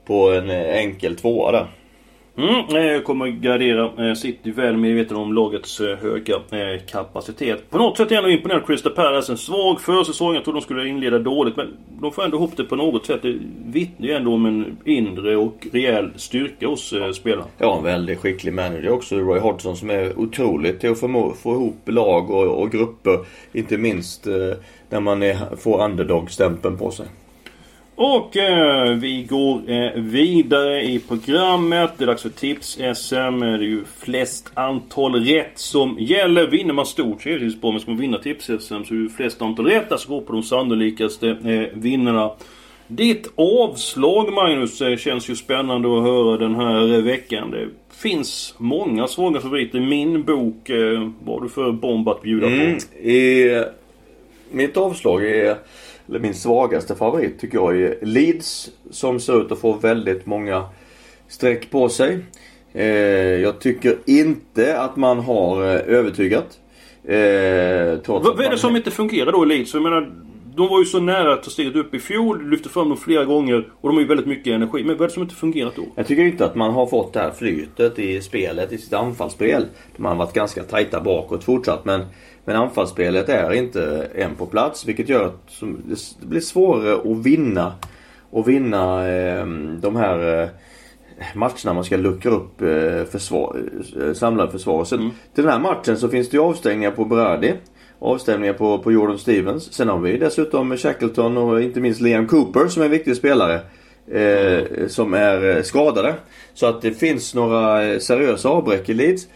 på 0.05 0.31
en 0.31 0.51
eh, 0.51 0.77
enkel 0.77 1.17
tvåa 1.17 1.53
där. 1.53 1.67
Mm, 2.37 2.95
eh, 2.97 3.01
kommer 3.03 3.27
gardera 3.27 4.09
eh, 4.09 4.15
City 4.15 4.51
väl 4.51 4.77
medveten 4.77 5.17
om 5.17 5.33
lagets 5.33 5.81
eh, 5.81 5.97
höga 5.97 6.35
kapacitet. 6.87 7.71
På 7.71 7.79
något 7.79 7.97
sätt 7.97 8.11
är 8.11 8.15
jag 8.15 8.25
ändå 8.25 8.37
imponerad 8.37 8.67
Crystal 8.67 8.93
Palace. 8.93 9.33
En 9.33 9.39
svag 9.39 9.81
försäsong. 9.81 10.35
Jag 10.35 10.45
trodde 10.45 10.61
de 10.61 10.63
skulle 10.65 10.89
inleda 10.89 11.19
dåligt 11.19 11.57
men 11.57 11.77
de 12.01 12.13
får 12.13 12.25
ändå 12.25 12.37
ihop 12.37 12.57
det 12.57 12.65
på 12.65 12.77
något 12.77 13.07
sätt. 13.07 13.23
Det 13.23 13.39
vittnar 13.67 14.07
ju 14.07 14.13
ändå 14.13 14.35
om 14.35 14.47
en 14.47 14.77
inre 14.85 15.37
och 15.37 15.67
rejäl 15.73 16.11
styrka 16.17 16.67
hos 16.67 16.95
spelarna. 17.15 17.47
Ja, 17.59 17.77
en 17.77 17.85
väldigt 17.85 18.19
skicklig 18.19 18.53
manager 18.53 18.91
också. 18.91 19.17
Roy 19.17 19.39
Hodgson 19.39 19.77
som 19.77 19.91
är 19.91 20.19
otrolig 20.19 20.81
till 20.81 20.91
att 20.91 21.01
få, 21.01 21.35
få 21.43 21.53
ihop 21.53 21.79
lag 21.87 22.31
och, 22.31 22.63
och 22.63 22.71
grupper. 22.71 23.19
Inte 23.53 23.79
minst 23.79 24.27
när 24.89 25.01
man 25.01 25.23
är, 25.23 25.57
får 25.57 25.85
underdog-stämpeln 25.85 26.79
på 26.79 26.91
sig. 26.91 27.07
Och 27.97 28.37
eh, 28.37 28.95
vi 28.95 29.23
går 29.23 29.71
eh, 29.71 29.93
vidare 29.95 30.83
i 30.83 30.99
programmet. 30.99 31.91
Det 31.99 32.05
är 32.05 32.07
dags 32.07 32.23
för 32.23 32.29
tips-SM. 32.29 33.41
Det 33.41 33.47
är 33.47 33.59
ju 33.59 33.85
flest 33.99 34.51
antal 34.55 35.15
rätt 35.25 35.53
som 35.59 35.97
gäller. 35.99 36.47
Vinner 36.47 36.75
man 36.75 36.87
stort 36.87 37.23
så 37.23 37.29
är 37.29 37.39
det 37.39 37.45
ju 37.45 37.57
bra. 37.57 37.71
Men 37.71 37.81
ska 37.81 37.91
man 37.91 38.01
vinna 38.01 38.19
tips-SM 38.19 38.85
så 38.85 38.95
är 38.95 39.03
det 39.03 39.11
flest 39.11 39.43
antal 39.43 39.67
rätt. 39.67 39.93
Alltså 39.93 40.09
går 40.09 40.21
på 40.21 40.33
de 40.33 40.43
sannolikaste 40.43 41.29
eh, 41.29 41.79
vinnarna. 41.79 42.31
Ditt 42.87 43.33
avslag 43.37 44.33
Magnus 44.33 44.81
eh, 44.81 44.97
känns 44.97 45.31
ju 45.31 45.37
spännande 45.37 45.97
att 45.97 46.03
höra 46.03 46.37
den 46.37 46.55
här 46.55 47.01
veckan. 47.01 47.51
Det 47.51 47.69
finns 47.97 48.55
många 48.59 49.07
svaga 49.09 49.41
favoriter. 49.41 49.81
Min 49.81 50.23
bok, 50.23 50.71
eh, 50.71 51.11
vad 51.25 51.37
har 51.37 51.43
du 51.43 51.49
för 51.49 51.73
bomb 51.73 52.09
att 52.09 52.23
bjuda 52.23 52.47
mm, 52.47 52.77
på? 52.77 52.99
I, 52.99 53.65
mitt 54.51 54.77
avslag 54.77 55.25
är 55.25 55.57
eller 56.09 56.19
min 56.19 56.35
svagaste 56.35 56.95
favorit 56.95 57.41
tycker 57.41 57.59
jag 57.59 57.77
är 57.83 57.99
Leeds. 58.03 58.71
Som 58.91 59.21
ser 59.21 59.41
ut 59.41 59.53
att 59.53 59.59
få 59.59 59.73
väldigt 59.73 60.27
många 60.27 60.65
streck 61.29 61.71
på 61.71 61.89
sig. 61.89 62.19
Eh, 62.73 62.87
jag 63.43 63.61
tycker 63.61 63.99
inte 64.07 64.81
att 64.81 64.97
man 64.97 65.19
har 65.19 65.63
eh, 65.63 65.97
övertygat. 65.97 66.59
Eh, 67.05 67.15
Vad 68.07 68.41
är 68.41 68.51
det 68.51 68.59
som 68.59 68.77
inte 68.77 68.91
fungerar 68.91 69.33
då 69.33 69.45
i 69.45 69.49
Leeds? 69.49 69.75
Jag 69.75 69.83
menar, 69.83 70.13
de 70.57 70.69
var 70.69 70.79
ju 70.79 70.85
så 70.85 71.01
nära 71.01 71.33
att 71.33 71.43
ta 71.43 71.51
steget 71.51 71.77
upp 71.77 71.95
i 71.95 71.99
fjol, 71.99 72.51
lyfte 72.51 72.69
fram 72.69 72.89
dem 72.89 72.99
flera 72.99 73.25
gånger 73.25 73.69
och 73.81 73.89
de 73.89 73.95
har 73.95 74.01
ju 74.01 74.09
väldigt 74.09 74.27
mycket 74.27 74.55
energi. 74.55 74.85
Men 74.85 74.97
vad 74.97 75.01
är 75.01 75.09
det 75.09 75.15
som 75.15 75.23
inte 75.23 75.35
fungerat 75.35 75.77
då? 75.77 75.83
Jag 75.95 76.07
tycker 76.07 76.23
inte 76.23 76.45
att 76.45 76.55
man 76.55 76.71
har 76.71 76.87
fått 76.87 77.13
det 77.13 77.21
här 77.21 77.31
flytet 77.31 77.99
i 77.99 78.21
spelet, 78.21 78.73
i 78.73 78.79
sitt 78.79 78.93
anfallsspel. 78.93 79.67
Man 79.97 80.13
har 80.13 80.19
varit 80.27 80.35
ganska 80.35 80.63
tajta 80.63 81.01
bakåt 81.01 81.45
fortsatt 81.45 81.85
men 81.85 82.01
men 82.45 82.57
anfallsspelet 82.57 83.29
är 83.29 83.53
inte 83.53 84.09
än 84.15 84.35
på 84.35 84.47
plats 84.47 84.87
vilket 84.87 85.09
gör 85.09 85.25
att 85.25 85.61
det 86.21 86.27
blir 86.27 86.41
svårare 86.41 87.13
att 87.13 87.27
vinna 87.27 87.73
och 88.31 88.49
vinna 88.49 89.09
eh, 89.09 89.47
de 89.81 89.97
här 89.97 90.43
eh, 90.43 90.49
matcherna 91.35 91.73
man 91.75 91.85
ska 91.85 91.97
luckra 91.97 92.31
upp 92.31 92.63
eh, 92.63 93.05
försvar, 93.05 93.57
eh, 94.01 94.13
samlade 94.13 94.53
försvar. 94.53 94.85
Så 94.85 94.95
mm. 94.95 95.11
Till 95.35 95.45
den 95.45 95.53
här 95.53 95.61
matchen 95.61 95.99
så 95.99 96.09
finns 96.09 96.31
det 96.31 96.37
ju 96.37 96.43
avstängningar 96.43 96.91
på 96.91 97.05
Brady. 97.05 97.53
Avstängningar 97.99 98.53
på, 98.53 98.79
på 98.79 98.93
Jordan 98.93 99.19
Stevens. 99.19 99.73
Sen 99.73 99.89
har 99.89 99.99
vi 99.99 100.17
dessutom 100.19 100.77
Shackleton 100.77 101.37
och 101.37 101.63
inte 101.63 101.81
minst 101.81 102.01
Liam 102.01 102.27
Cooper 102.27 102.69
som 102.69 102.83
är 102.83 102.87
en 102.87 102.93
viktig 102.93 103.17
spelare. 103.17 103.61
Eh, 104.11 104.87
som 104.89 105.15
är 105.15 105.57
eh, 105.57 105.63
skadade. 105.63 106.15
Så 106.55 106.67
att 106.67 106.83
det 106.83 106.93
finns 106.93 107.35
några 107.35 107.85
eh, 107.85 107.99
seriösa 107.99 108.49
avbräck 108.49 108.89
i 108.89 108.95
Leeds. 108.95 109.27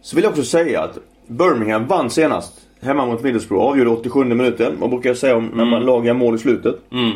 Så 0.00 0.16
vill 0.16 0.24
jag 0.24 0.30
också 0.30 0.44
säga 0.44 0.80
att 0.80 0.98
Birmingham 1.26 1.86
vann 1.86 2.10
senast. 2.10 2.52
Hemma 2.80 3.06
mot 3.06 3.22
Middlesbrough. 3.22 3.64
Avgjorde 3.64 3.90
87 3.90 4.24
minuten. 4.24 4.76
Man 4.80 4.90
brukar 4.90 5.14
säga 5.14 5.36
om 5.36 5.46
när 5.46 5.64
man 5.64 5.74
mm. 5.74 5.86
lagar 5.86 6.14
mål 6.14 6.34
i 6.34 6.38
slutet. 6.38 6.76
Mm. 6.92 7.12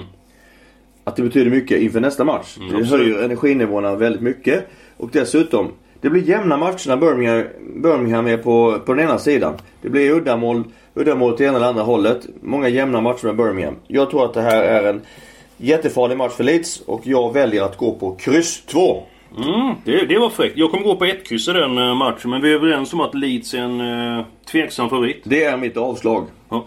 Att 1.04 1.16
det 1.16 1.22
betyder 1.22 1.50
mycket 1.50 1.80
inför 1.80 2.00
nästa 2.00 2.24
match. 2.24 2.56
Mm, 2.60 2.76
det 2.76 2.84
höjer 2.84 3.22
energinivåerna 3.22 3.94
väldigt 3.94 4.22
mycket. 4.22 4.66
Och 4.96 5.10
dessutom. 5.12 5.72
Det 6.00 6.10
blir 6.10 6.28
jämna 6.28 6.56
matcher 6.56 6.88
när 6.88 6.96
Birmingham, 6.96 7.44
Birmingham 7.82 8.26
är 8.26 8.36
på, 8.36 8.78
på 8.86 8.94
den 8.94 9.04
ena 9.04 9.18
sidan. 9.18 9.54
Det 9.82 9.90
blir 9.90 10.10
uddamål, 10.10 10.64
uddamål 10.96 11.36
till 11.36 11.46
ena 11.46 11.56
eller 11.56 11.66
andra 11.66 11.82
hållet. 11.82 12.26
Många 12.40 12.68
jämna 12.68 13.00
matcher 13.00 13.26
med 13.26 13.36
Birmingham. 13.36 13.76
Jag 13.86 14.10
tror 14.10 14.24
att 14.24 14.34
det 14.34 14.42
här 14.42 14.62
är 14.62 14.88
en 14.90 15.00
jättefarlig 15.56 16.16
match 16.16 16.32
för 16.32 16.44
Leeds. 16.44 16.80
Och 16.80 17.00
jag 17.04 17.32
väljer 17.32 17.62
att 17.62 17.76
gå 17.76 17.94
på 17.94 18.14
kryss 18.14 18.62
2. 18.66 19.02
Mm, 19.38 19.74
det, 19.84 20.06
det 20.06 20.18
var 20.18 20.30
fräckt. 20.30 20.56
Jag 20.56 20.70
kommer 20.70 20.84
gå 20.84 20.96
på 20.96 21.04
ett 21.04 21.28
kryss 21.28 21.48
i 21.48 21.52
den 21.52 21.78
uh, 21.78 21.94
matchen. 21.94 22.30
Men 22.30 22.42
vi 22.42 22.50
är 22.50 22.54
överens 22.54 22.92
om 22.92 23.00
att 23.00 23.14
Leeds 23.14 23.54
är 23.54 23.58
en 23.58 23.80
uh, 23.80 24.24
tveksam 24.50 24.88
favorit. 24.88 25.22
Det 25.24 25.44
är 25.44 25.56
mitt 25.56 25.76
avslag. 25.76 26.26
Ja. 26.48 26.66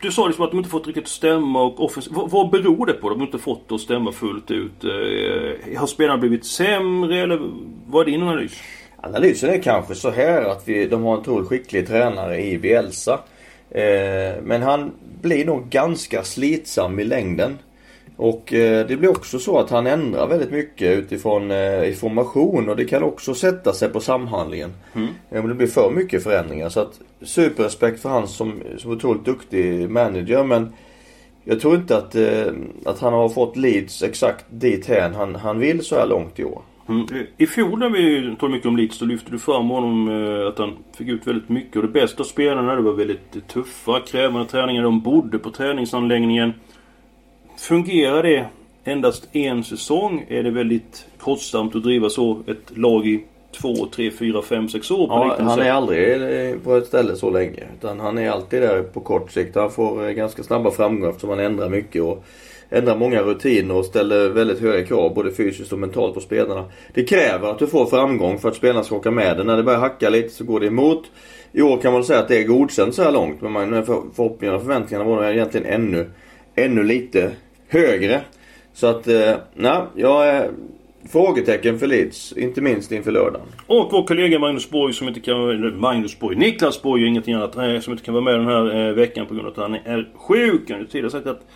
Du 0.00 0.10
sa 0.10 0.26
liksom 0.26 0.44
att 0.44 0.50
de 0.50 0.56
inte 0.56 0.70
fått 0.70 0.86
riktigt 0.86 1.08
stämma 1.08 1.62
och 1.62 1.84
offens... 1.84 2.08
vad, 2.10 2.30
vad 2.30 2.50
beror 2.50 2.86
det 2.86 2.92
på? 2.92 3.08
De 3.08 3.18
har 3.18 3.26
inte 3.26 3.38
fått 3.38 3.68
det 3.68 3.74
att 3.74 3.80
stämma 3.80 4.12
fullt 4.12 4.50
ut. 4.50 4.84
Uh, 4.84 5.78
har 5.78 5.86
spelarna 5.86 6.18
blivit 6.18 6.44
sämre 6.44 7.20
eller 7.20 7.40
vad 7.86 8.08
är 8.08 8.10
din 8.10 8.22
analys? 8.22 8.62
Analysen 8.96 9.50
är 9.50 9.62
kanske 9.62 9.94
så 9.94 10.10
här 10.10 10.44
att 10.44 10.68
vi, 10.68 10.86
de 10.86 11.02
har 11.02 11.12
en 11.12 11.20
otroligt 11.20 11.48
skicklig 11.48 11.86
tränare 11.86 12.40
i 12.40 12.58
Bielsa. 12.58 13.20
Eh, 13.70 14.42
men 14.42 14.62
han 14.62 14.92
blir 15.22 15.44
nog 15.44 15.68
ganska 15.68 16.22
slitsam 16.22 16.98
i 16.98 17.04
längden. 17.04 17.58
Och 18.16 18.52
eh, 18.52 18.86
det 18.86 18.96
blir 18.96 19.10
också 19.10 19.38
så 19.38 19.58
att 19.58 19.70
han 19.70 19.86
ändrar 19.86 20.26
väldigt 20.26 20.50
mycket 20.50 20.98
utifrån 20.98 21.50
eh, 21.50 21.88
information 21.88 22.68
och 22.68 22.76
det 22.76 22.84
kan 22.84 23.02
också 23.02 23.34
sätta 23.34 23.72
sig 23.72 23.88
på 23.88 24.00
samhandlingen. 24.00 24.72
Mm. 24.94 25.08
Om 25.30 25.48
det 25.48 25.54
blir 25.54 25.66
för 25.66 25.90
mycket 25.90 26.22
förändringar. 26.22 26.68
Så 26.68 26.80
att 26.80 27.00
superrespekt 27.22 28.00
för 28.00 28.08
han 28.08 28.28
som, 28.28 28.62
som 28.78 28.90
otroligt 28.90 29.24
duktig 29.24 29.90
manager 29.90 30.44
men 30.44 30.72
jag 31.44 31.60
tror 31.60 31.74
inte 31.74 31.96
att, 31.96 32.16
att 32.84 33.00
han 33.00 33.12
har 33.12 33.28
fått 33.28 33.56
Leeds 33.56 34.02
exakt 34.02 34.44
dit 34.50 34.86
hän 34.86 35.14
han, 35.14 35.34
han 35.34 35.58
vill 35.58 35.84
så 35.84 35.96
här 35.96 36.06
långt 36.06 36.38
i 36.38 36.44
år. 36.44 36.62
Mm. 36.88 37.06
I 37.36 37.46
fjol 37.46 37.78
när 37.78 37.90
vi 37.90 38.36
talade 38.36 38.54
mycket 38.54 38.68
om 38.68 38.76
Leeds 38.76 38.96
så 38.96 39.04
lyfte 39.04 39.30
du 39.30 39.38
fram 39.38 39.68
honom 39.68 40.08
att 40.48 40.58
han 40.58 40.76
fick 40.96 41.08
ut 41.08 41.26
väldigt 41.26 41.48
mycket. 41.48 41.76
Och 41.76 41.82
det 41.82 41.88
bästa 41.88 42.24
spelarna 42.24 42.74
det 42.74 42.82
var 42.82 42.92
väldigt 42.92 43.48
tuffa, 43.48 44.00
krävande 44.00 44.48
träningar. 44.48 44.82
De 44.82 45.00
bodde 45.00 45.38
på 45.38 45.50
träningsanläggningen. 45.50 46.52
Fungerar 47.58 48.22
det 48.22 48.46
endast 48.84 49.28
en 49.32 49.64
säsong 49.64 50.26
är 50.28 50.42
det 50.42 50.50
väldigt 50.50 51.06
kostsamt 51.18 51.76
att 51.76 51.82
driva 51.82 52.08
så 52.08 52.42
ett 52.46 52.78
lag 52.78 53.06
i 53.06 53.24
två, 53.60 53.86
tre, 53.86 54.10
fyra, 54.10 54.42
fem, 54.42 54.68
sex 54.68 54.90
år 54.90 55.06
på 55.06 55.34
ja, 55.38 55.44
Han 55.44 55.60
är 55.60 55.70
aldrig 55.70 56.12
eh, 56.12 56.58
på 56.58 56.76
ett 56.76 56.86
ställe 56.86 57.16
så 57.16 57.30
länge. 57.30 57.64
Utan 57.78 58.00
han 58.00 58.18
är 58.18 58.30
alltid 58.30 58.62
där 58.62 58.82
på 58.82 59.00
kort 59.00 59.32
sikt. 59.32 59.56
Han 59.56 59.70
får 59.70 60.08
eh, 60.08 60.10
ganska 60.10 60.42
snabba 60.42 60.70
framgångar 60.70 61.08
eftersom 61.08 61.30
han 61.30 61.40
ändrar 61.40 61.68
mycket 61.68 62.02
och 62.02 62.24
ändrar 62.70 62.96
många 62.96 63.22
rutiner 63.22 63.76
och 63.76 63.84
ställer 63.84 64.28
väldigt 64.28 64.60
höga 64.60 64.86
krav 64.86 65.14
både 65.14 65.32
fysiskt 65.32 65.72
och 65.72 65.78
mentalt 65.78 66.14
på 66.14 66.20
spelarna. 66.20 66.64
Det 66.94 67.04
kräver 67.04 67.50
att 67.50 67.58
du 67.58 67.66
får 67.66 67.86
framgång 67.86 68.38
för 68.38 68.48
att 68.48 68.56
spelarna 68.56 68.84
ska 68.84 68.96
åka 68.96 69.10
med 69.10 69.36
dig. 69.36 69.46
När 69.46 69.56
det 69.56 69.62
börjar 69.62 69.80
hacka 69.80 70.10
lite 70.10 70.28
så 70.28 70.44
går 70.44 70.60
det 70.60 70.66
emot. 70.66 71.04
I 71.52 71.62
år 71.62 71.78
kan 71.80 71.92
man 71.92 72.04
säga 72.04 72.18
att 72.18 72.28
det 72.28 72.38
är 72.38 72.44
godkänt 72.44 72.94
så 72.94 73.02
här 73.02 73.12
långt. 73.12 73.42
Men 73.42 73.84
förhoppningarna 73.86 74.56
och 74.56 74.62
förväntningarna 74.62 75.10
var 75.10 75.24
egentligen 75.24 75.66
ännu, 75.66 76.10
ännu 76.54 76.82
lite 76.82 77.30
högre. 77.68 78.20
Så 78.72 78.86
att, 78.86 79.08
eh, 79.08 79.34
nej, 79.54 79.80
jag 79.94 80.26
är 80.28 80.50
frågetecken 81.12 81.78
för 81.78 81.86
Leeds. 81.86 82.32
Inte 82.32 82.60
minst 82.60 82.92
inför 82.92 83.12
lördagen. 83.12 83.46
Och 83.66 83.88
vår 83.92 84.06
kollega 84.06 84.38
Magnus 84.38 84.70
Borg 84.70 84.92
som 84.92 85.08
inte 85.08 85.20
kan... 85.20 85.80
Magnus 85.80 86.18
Borg. 86.18 86.36
Niklas 86.36 86.82
Borg 86.82 87.02
och 87.02 87.08
ingenting 87.08 87.34
annat. 87.34 87.56
Eh, 87.56 87.80
som 87.80 87.92
inte 87.92 88.04
kan 88.04 88.14
vara 88.14 88.24
med 88.24 88.34
den 88.34 88.46
här 88.46 88.88
eh, 88.88 88.94
veckan 88.94 89.26
på 89.26 89.34
grund 89.34 89.46
av 89.46 89.52
att 89.52 89.58
han 89.58 89.74
är 89.74 90.08
sjuk. 90.14 90.70
Han 90.70 90.78
har 90.78 90.86
tidigare 90.86 91.10
sagt 91.10 91.26
att 91.26 91.46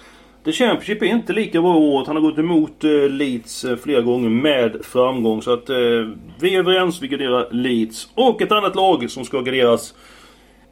The 0.45 0.53
Championship 0.53 1.03
är 1.03 1.07
inte 1.07 1.33
lika 1.33 1.63
bra 1.63 1.75
i 1.75 1.79
år. 1.79 2.05
Han 2.07 2.17
har 2.17 2.23
gått 2.23 2.39
emot 2.39 2.85
eh, 2.85 2.91
Leeds 2.91 3.65
eh, 3.65 3.77
flera 3.77 4.01
gånger 4.01 4.29
med 4.29 4.77
framgång. 4.83 5.43
Så 5.43 5.53
att 5.53 5.71
eh, 5.71 5.77
vi 6.41 6.55
är 6.55 6.59
överens. 6.59 7.03
Vi 7.03 7.09
garderar 7.09 7.49
Leeds. 7.51 8.09
Och 8.15 8.43
ett 8.43 8.53
annat 8.53 8.77
lag 8.77 9.11
som 9.11 9.25
ska 9.25 9.41
garderas 9.41 9.95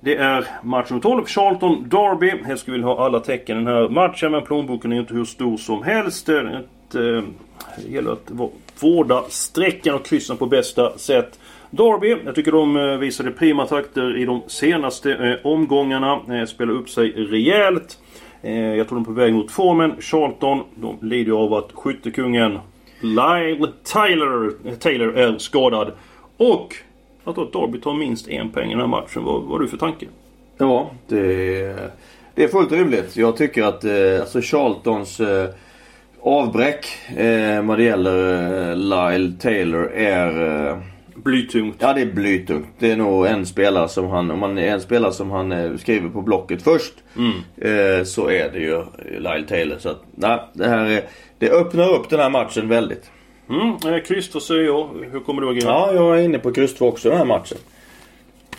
det 0.01 0.17
är 0.17 0.47
match 0.63 0.91
nummer 0.91 1.03
12, 1.03 1.25
Charlton 1.27 1.89
Derby. 1.89 2.33
Här 2.45 2.57
skulle 2.57 2.77
vi 2.77 2.83
ha 2.83 3.05
alla 3.05 3.21
tecken 3.21 3.57
i 3.57 3.65
den 3.65 3.75
här 3.75 3.89
matchen 3.89 4.33
men 4.33 4.43
plånboken 4.43 4.93
är 4.93 5.01
inte 5.01 5.15
hur 5.15 5.25
stor 5.25 5.57
som 5.57 5.83
helst. 5.83 6.27
Det, 6.27 6.41
ett, 6.41 6.95
eh, 6.95 7.23
det 7.85 7.91
gäller 7.91 8.13
att 8.13 8.31
vårda 8.81 9.23
sträckan 9.29 9.95
och 9.95 10.07
kryssen 10.07 10.37
på 10.37 10.47
bästa 10.47 10.99
sätt. 10.99 11.39
Derby, 11.71 12.17
jag 12.25 12.35
tycker 12.35 12.53
de 12.53 12.77
eh, 12.77 12.97
visade 12.97 13.31
prima 13.31 13.67
takter 13.67 14.19
i 14.19 14.25
de 14.25 14.43
senaste 14.47 15.13
eh, 15.13 15.47
omgångarna. 15.47 16.21
Eh, 16.31 16.45
spelar 16.45 16.73
upp 16.73 16.91
sig 16.91 17.11
rejält. 17.11 17.99
Eh, 18.47 18.75
jag 18.75 18.89
tror 18.89 18.99
de 18.99 19.03
är 19.03 19.07
på 19.07 19.13
väg 19.13 19.35
mot 19.35 19.51
formen. 19.51 19.93
Charlton, 20.01 20.65
de 20.75 20.97
lider 21.03 21.33
ju 21.33 21.37
av 21.37 21.55
att 21.55 21.73
skyttekungen 21.73 22.59
Lyle 23.01 23.69
Taylor, 23.93 24.55
eh, 24.65 24.75
Taylor 24.75 25.17
är 25.17 25.39
skadad. 25.39 25.93
Och 26.37 26.75
att 27.25 27.37
då 27.37 27.45
Derby 27.45 27.81
tar 27.81 27.95
minst 27.95 28.29
en 28.29 28.51
poäng 28.51 28.67
i 28.67 28.71
den 28.71 28.81
här 28.81 28.87
matchen. 28.87 29.25
Vad 29.25 29.43
vad 29.43 29.51
har 29.51 29.59
du 29.59 29.69
för 29.69 29.77
tanke? 29.77 30.07
Ja, 30.59 30.91
det, 31.09 31.19
det 32.35 32.45
är 32.45 32.49
fullt 32.49 32.73
rimligt. 32.73 33.17
Jag 33.17 33.37
tycker 33.37 33.63
att 33.63 33.85
eh, 33.85 34.21
alltså 34.21 34.41
Charltons 34.41 35.21
eh, 35.21 35.49
avbräck 36.21 36.87
eh, 37.17 37.63
vad 37.63 37.79
det 37.79 37.85
gäller 37.85 38.71
eh, 38.71 38.77
Lyle 38.77 39.33
Taylor 39.41 39.93
är 39.93 40.67
eh, 40.69 40.79
Blytungt. 41.17 41.77
Ja 41.79 41.93
det 41.93 42.01
är 42.01 42.13
blytungt. 42.13 42.69
Det 42.79 42.91
är 42.91 42.97
nog 42.97 43.27
en 43.27 43.47
spelare 43.47 43.89
som 43.89 44.09
han, 44.09 44.31
om 44.31 44.39
man 44.39 44.59
är 44.59 44.69
en 44.69 44.81
spelare 44.81 45.13
som 45.13 45.31
han 45.31 45.53
eh, 45.53 45.77
skriver 45.77 46.09
på 46.09 46.23
blocket 46.23 46.63
först. 46.63 46.93
Eh, 47.57 48.05
så 48.05 48.31
är 48.31 48.51
det 48.53 48.59
ju 48.59 48.85
Lyle 49.19 49.47
Taylor. 49.49 49.79
Så 49.79 49.89
att, 49.89 50.03
nej, 50.15 50.41
det 50.53 50.69
här 50.69 50.85
är, 50.85 51.03
det 51.39 51.51
öppnar 51.51 51.95
upp 51.95 52.11
den 52.11 52.21
här 52.21 52.31
matchen 52.31 52.69
väldigt. 52.69 53.11
Mm, 53.51 53.95
eh, 53.95 54.03
kryss 54.03 54.51
jag. 54.51 54.89
Hur 55.13 55.21
kommer 55.21 55.43
du 55.43 55.51
agera? 55.51 55.71
Ja, 55.71 55.93
jag 55.95 56.19
är 56.19 56.23
inne 56.23 56.39
på 56.39 56.53
kryss 56.53 56.75
två 56.75 56.89
också 56.89 57.09
den 57.09 57.19
här 57.19 57.25
matchen. 57.25 57.59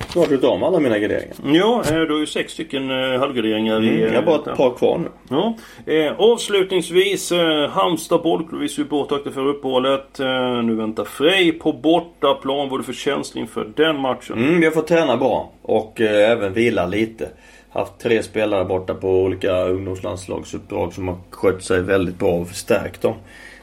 Snart 0.09 0.31
utav 0.31 0.59
med 0.59 0.67
alla 0.67 0.79
mina 0.79 0.99
garderingar. 0.99 1.35
Ja, 1.43 1.83
eh, 1.89 2.01
du 2.01 2.13
har 2.13 2.19
ju 2.19 2.25
sex 2.25 2.53
stycken 2.53 2.91
eh, 2.91 3.19
halvgarderingar 3.19 3.83
i... 3.83 3.89
Mm, 3.89 4.01
jag 4.01 4.09
har 4.09 4.15
eh, 4.15 4.25
bara 4.25 4.51
ett 4.51 4.57
par 4.57 4.77
kvar 4.77 4.97
nu. 4.97 5.07
Ja. 5.29 5.53
Eh, 5.93 6.13
avslutningsvis 6.17 7.31
eh, 7.31 7.69
Halmstad 7.69 8.21
bollklubb. 8.21 8.61
Vi 8.61 8.67
ju 8.77 8.85
bort 8.85 9.09
för 9.33 9.47
uppehållet. 9.47 10.19
Eh, 10.19 10.63
nu 10.63 10.75
väntar 10.75 11.05
Frej 11.05 11.51
på 11.51 11.73
bortaplan. 11.73 12.69
Vad 12.69 12.73
är 12.73 12.77
du 12.77 12.83
för 12.83 12.93
känsla 12.93 13.41
inför 13.41 13.67
den 13.75 13.99
matchen? 13.99 14.37
Mm, 14.37 14.59
vi 14.59 14.65
har 14.65 14.71
fått 14.71 14.87
träna 14.87 15.17
bra 15.17 15.51
och 15.61 16.01
eh, 16.01 16.31
även 16.31 16.53
vila 16.53 16.85
lite. 16.85 17.29
Haft 17.69 17.99
tre 17.99 18.23
spelare 18.23 18.65
borta 18.65 18.93
på 18.93 19.09
olika 19.09 19.63
ungdomslandslagsuppdrag 19.63 20.93
som 20.93 21.07
har 21.07 21.17
skött 21.29 21.63
sig 21.63 21.81
väldigt 21.81 22.19
bra 22.19 22.31
och 22.31 22.47
förstärkt 22.47 23.01
dem. 23.01 23.13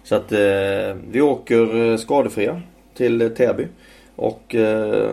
Så 0.03 0.15
att 0.15 0.33
eh, 0.33 0.97
vi 1.11 1.21
åker 1.21 1.91
eh, 1.91 1.97
skadefria 1.97 2.61
till 2.97 3.23
eh, 3.23 3.29
Täby. 3.29 3.67
Och 4.17 4.55
eh, 4.55 5.11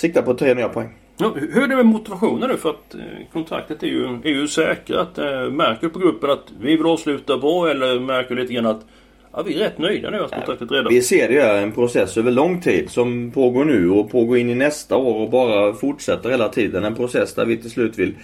siktar 0.00 0.22
på 0.22 0.34
tre 0.34 0.54
nya 0.54 0.68
poäng. 0.68 0.88
Ja, 1.16 1.34
hur 1.36 1.62
är 1.62 1.68
det 1.68 1.76
med 1.76 1.86
motivationen 1.86 2.50
nu? 2.50 2.56
För 2.56 2.70
att 2.70 2.94
eh, 2.94 3.00
kontraktet 3.32 3.82
är 3.82 3.86
ju, 3.86 4.04
är 4.24 4.28
ju 4.28 4.48
säkrat. 4.48 5.18
Eh, 5.18 5.50
märker 5.50 5.86
du 5.86 5.88
på 5.88 5.98
gruppen 5.98 6.30
att 6.30 6.44
vi 6.60 6.76
vill 6.76 6.86
avsluta 6.86 7.38
bra 7.38 7.70
eller 7.70 8.00
märker 8.00 8.34
du 8.34 8.40
lite 8.40 8.54
grann 8.54 8.66
att 8.66 8.86
ja, 9.32 9.42
vi 9.42 9.54
är 9.54 9.58
rätt 9.58 9.78
nöjda 9.78 10.10
nu 10.10 10.24
att 10.24 10.30
kontraktet 10.30 10.70
räddat? 10.70 10.92
Vi 10.92 11.02
ser 11.02 11.28
det 11.28 11.40
är 11.40 11.62
en 11.62 11.72
process 11.72 12.16
över 12.16 12.30
lång 12.30 12.60
tid 12.60 12.90
som 12.90 13.30
pågår 13.30 13.64
nu 13.64 13.90
och 13.90 14.10
pågår 14.10 14.38
in 14.38 14.50
i 14.50 14.54
nästa 14.54 14.96
år 14.96 15.24
och 15.24 15.30
bara 15.30 15.72
fortsätter 15.72 16.30
hela 16.30 16.48
tiden. 16.48 16.84
En 16.84 16.94
process 16.94 17.34
där 17.34 17.44
vi 17.44 17.56
till 17.56 17.70
slut 17.70 17.98
vill, 17.98 18.14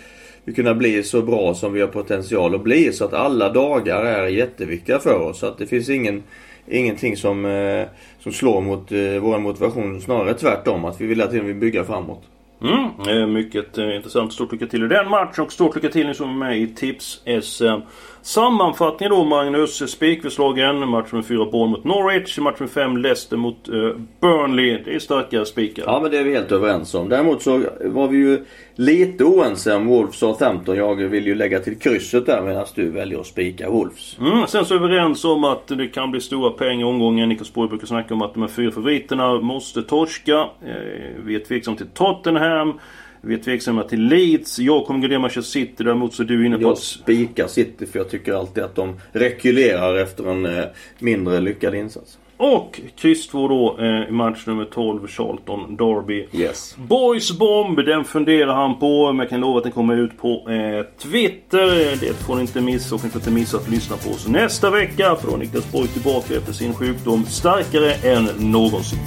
vill 0.45 0.55
kunna 0.55 0.75
bli 0.75 1.03
så 1.03 1.23
bra 1.23 1.55
som 1.55 1.73
vi 1.73 1.81
har 1.81 1.89
potential 1.89 2.55
att 2.55 2.63
bli. 2.63 2.93
Så 2.93 3.05
att 3.05 3.13
alla 3.13 3.53
dagar 3.53 4.05
är 4.05 4.27
jätteviktiga 4.27 4.99
för 4.99 5.21
oss. 5.21 5.39
Så 5.39 5.47
att 5.47 5.59
det 5.59 5.67
finns 5.67 5.89
ingen, 5.89 6.23
ingenting 6.69 7.17
som, 7.17 7.45
eh, 7.45 7.87
som 8.21 8.33
slår 8.33 8.61
mot 8.61 8.93
eh, 8.93 8.99
vår 9.21 9.39
motivation. 9.39 10.01
Snarare 10.01 10.35
tvärtom. 10.35 10.85
Att 10.85 11.01
vi 11.01 11.07
vill 11.07 11.19
hela 11.19 11.31
tiden 11.31 11.61
bygga 11.61 11.85
framåt. 11.85 12.23
Mm, 12.63 13.21
eh, 13.21 13.27
mycket 13.27 13.79
eh, 13.79 13.97
intressant. 13.97 14.33
Stort 14.33 14.53
lycka 14.53 14.67
till 14.67 14.85
i 14.85 14.89
den 14.89 15.11
matchen 15.11 15.45
och 15.45 15.53
stort 15.53 15.75
lycka 15.75 15.89
till 15.89 16.07
ni 16.07 16.15
som 16.15 16.31
är 16.31 16.47
med 16.47 16.59
i 16.59 16.67
Tips-SM. 16.67 17.81
Sammanfattning 18.23 19.09
då 19.09 19.25
Magnus. 19.25 19.91
Spikförslagen. 19.91 20.89
Match 20.89 21.13
med 21.13 21.27
4 21.27 21.45
Bournemouth 21.45 21.71
mot 21.71 21.85
Norwich. 21.85 22.39
Match 22.39 22.61
med 22.61 22.71
5 22.71 22.97
Leicester 22.97 23.37
mot 23.37 23.69
eh, 23.69 23.75
Burnley. 24.21 24.83
Det 24.85 24.95
är 24.95 24.99
starka 24.99 25.45
spikar. 25.45 25.85
Ja 25.87 26.01
men 26.03 26.11
det 26.11 26.19
är 26.19 26.25
vi 26.25 26.35
helt 26.35 26.53
överens 26.53 26.95
om. 26.95 27.09
Däremot 27.09 27.43
så 27.43 27.63
var 27.81 28.09
vi 28.09 28.17
ju 28.17 28.45
lite 28.77 29.25
oense 29.25 29.75
om 29.75 29.87
Wolves 29.87 30.23
och 30.23 30.39
15. 30.39 30.77
Jag 30.77 30.95
vill 30.95 31.27
ju 31.27 31.35
lägga 31.35 31.61
till 31.61 31.79
krysset 31.79 32.27
där 32.27 32.43
medan 32.43 32.67
du 32.75 32.91
väljer 32.91 33.21
att 33.21 33.27
spika 33.27 33.71
Wolves. 33.71 34.19
Mm, 34.21 34.47
sen 34.47 34.65
så 34.65 34.75
är 34.75 34.79
vi 34.79 34.85
överens 34.85 35.25
om 35.25 35.45
att 35.45 35.67
det 35.69 35.89
kan 35.89 36.11
bli 36.11 36.21
stora 36.21 36.51
pengar 36.51 36.81
i 36.81 36.91
omgången. 36.91 37.29
Niklas 37.29 37.55
Borg 37.55 37.69
brukar 37.69 37.87
snacka 37.87 38.15
om 38.15 38.23
att 38.23 38.35
de 38.35 38.41
här 38.41 38.49
fyra 38.49 38.71
favoriterna 38.71 39.41
måste 39.41 39.83
torska. 39.83 40.49
Eh, 40.67 41.23
vi 41.25 41.35
är 41.35 41.41
tveksamma 41.41 41.77
till 41.77 41.87
Tottenham. 41.87 42.73
Vi 43.21 43.35
är 43.35 43.39
tveksamma 43.39 43.83
till 43.83 44.03
Leeds. 44.03 44.59
Jag 44.59 44.87
kommer 44.87 45.01
gardera 45.01 45.19
Manchester 45.19 45.61
City. 45.61 45.85
Däremot 45.85 46.15
så 46.15 46.23
är 46.23 46.27
du 46.27 46.47
inne 46.47 46.57
på 46.57 46.63
Jag 46.63 46.73
att... 46.73 46.79
spikar 46.79 47.47
City 47.47 47.87
för 47.87 47.99
jag 47.99 48.11
tycker 48.11 48.33
alltid 48.33 48.65
att 48.65 48.75
de 48.75 49.01
rekylerar 49.13 49.97
efter 49.97 50.31
en 50.31 50.47
eh, 50.47 50.65
mindre 50.99 51.41
lyckad 51.41 51.75
insats. 51.75 52.19
Och 52.37 52.81
kryss 52.97 53.29
2 53.29 53.49
då 53.49 53.77
eh, 53.79 54.09
i 54.09 54.13
match 54.13 54.47
nummer 54.47 54.65
12, 54.65 55.07
Charlton 55.09 55.77
Derby. 55.77 56.29
Yes. 56.33 56.77
Boys 56.77 57.39
Bomb, 57.39 57.77
den 57.85 58.05
funderar 58.05 58.55
han 58.55 58.79
på. 58.79 59.13
Men 59.13 59.19
jag 59.19 59.29
kan 59.29 59.41
lova 59.41 59.59
att 59.59 59.65
den 59.65 59.73
kommer 59.73 59.97
ut 59.97 60.19
på 60.19 60.51
eh, 60.51 60.87
Twitter. 60.99 61.97
Det 62.01 62.15
får 62.27 62.35
ni 62.35 62.41
inte 62.41 62.61
missa 62.61 62.95
och 62.95 63.05
inte 63.05 63.31
missa 63.31 63.57
att 63.57 63.69
lyssna 63.71 63.97
på 63.97 64.11
oss 64.11 64.29
nästa 64.29 64.71
vecka. 64.71 65.17
För 65.17 65.29
då 65.29 65.35
är 65.35 65.39
Niklas 65.39 65.73
Borg 65.73 65.89
tillbaka 65.89 66.37
efter 66.37 66.53
sin 66.53 66.75
sjukdom 66.75 67.25
starkare 67.25 67.93
än 67.93 68.25
någonsin. 68.53 68.99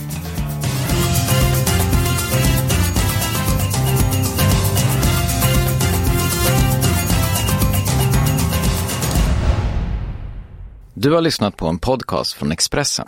Du 10.93 11.11
har 11.11 11.21
lyssnat 11.21 11.57
på 11.57 11.67
en 11.67 11.79
podcast 11.79 12.33
från 12.33 12.51
Expressen. 12.51 13.07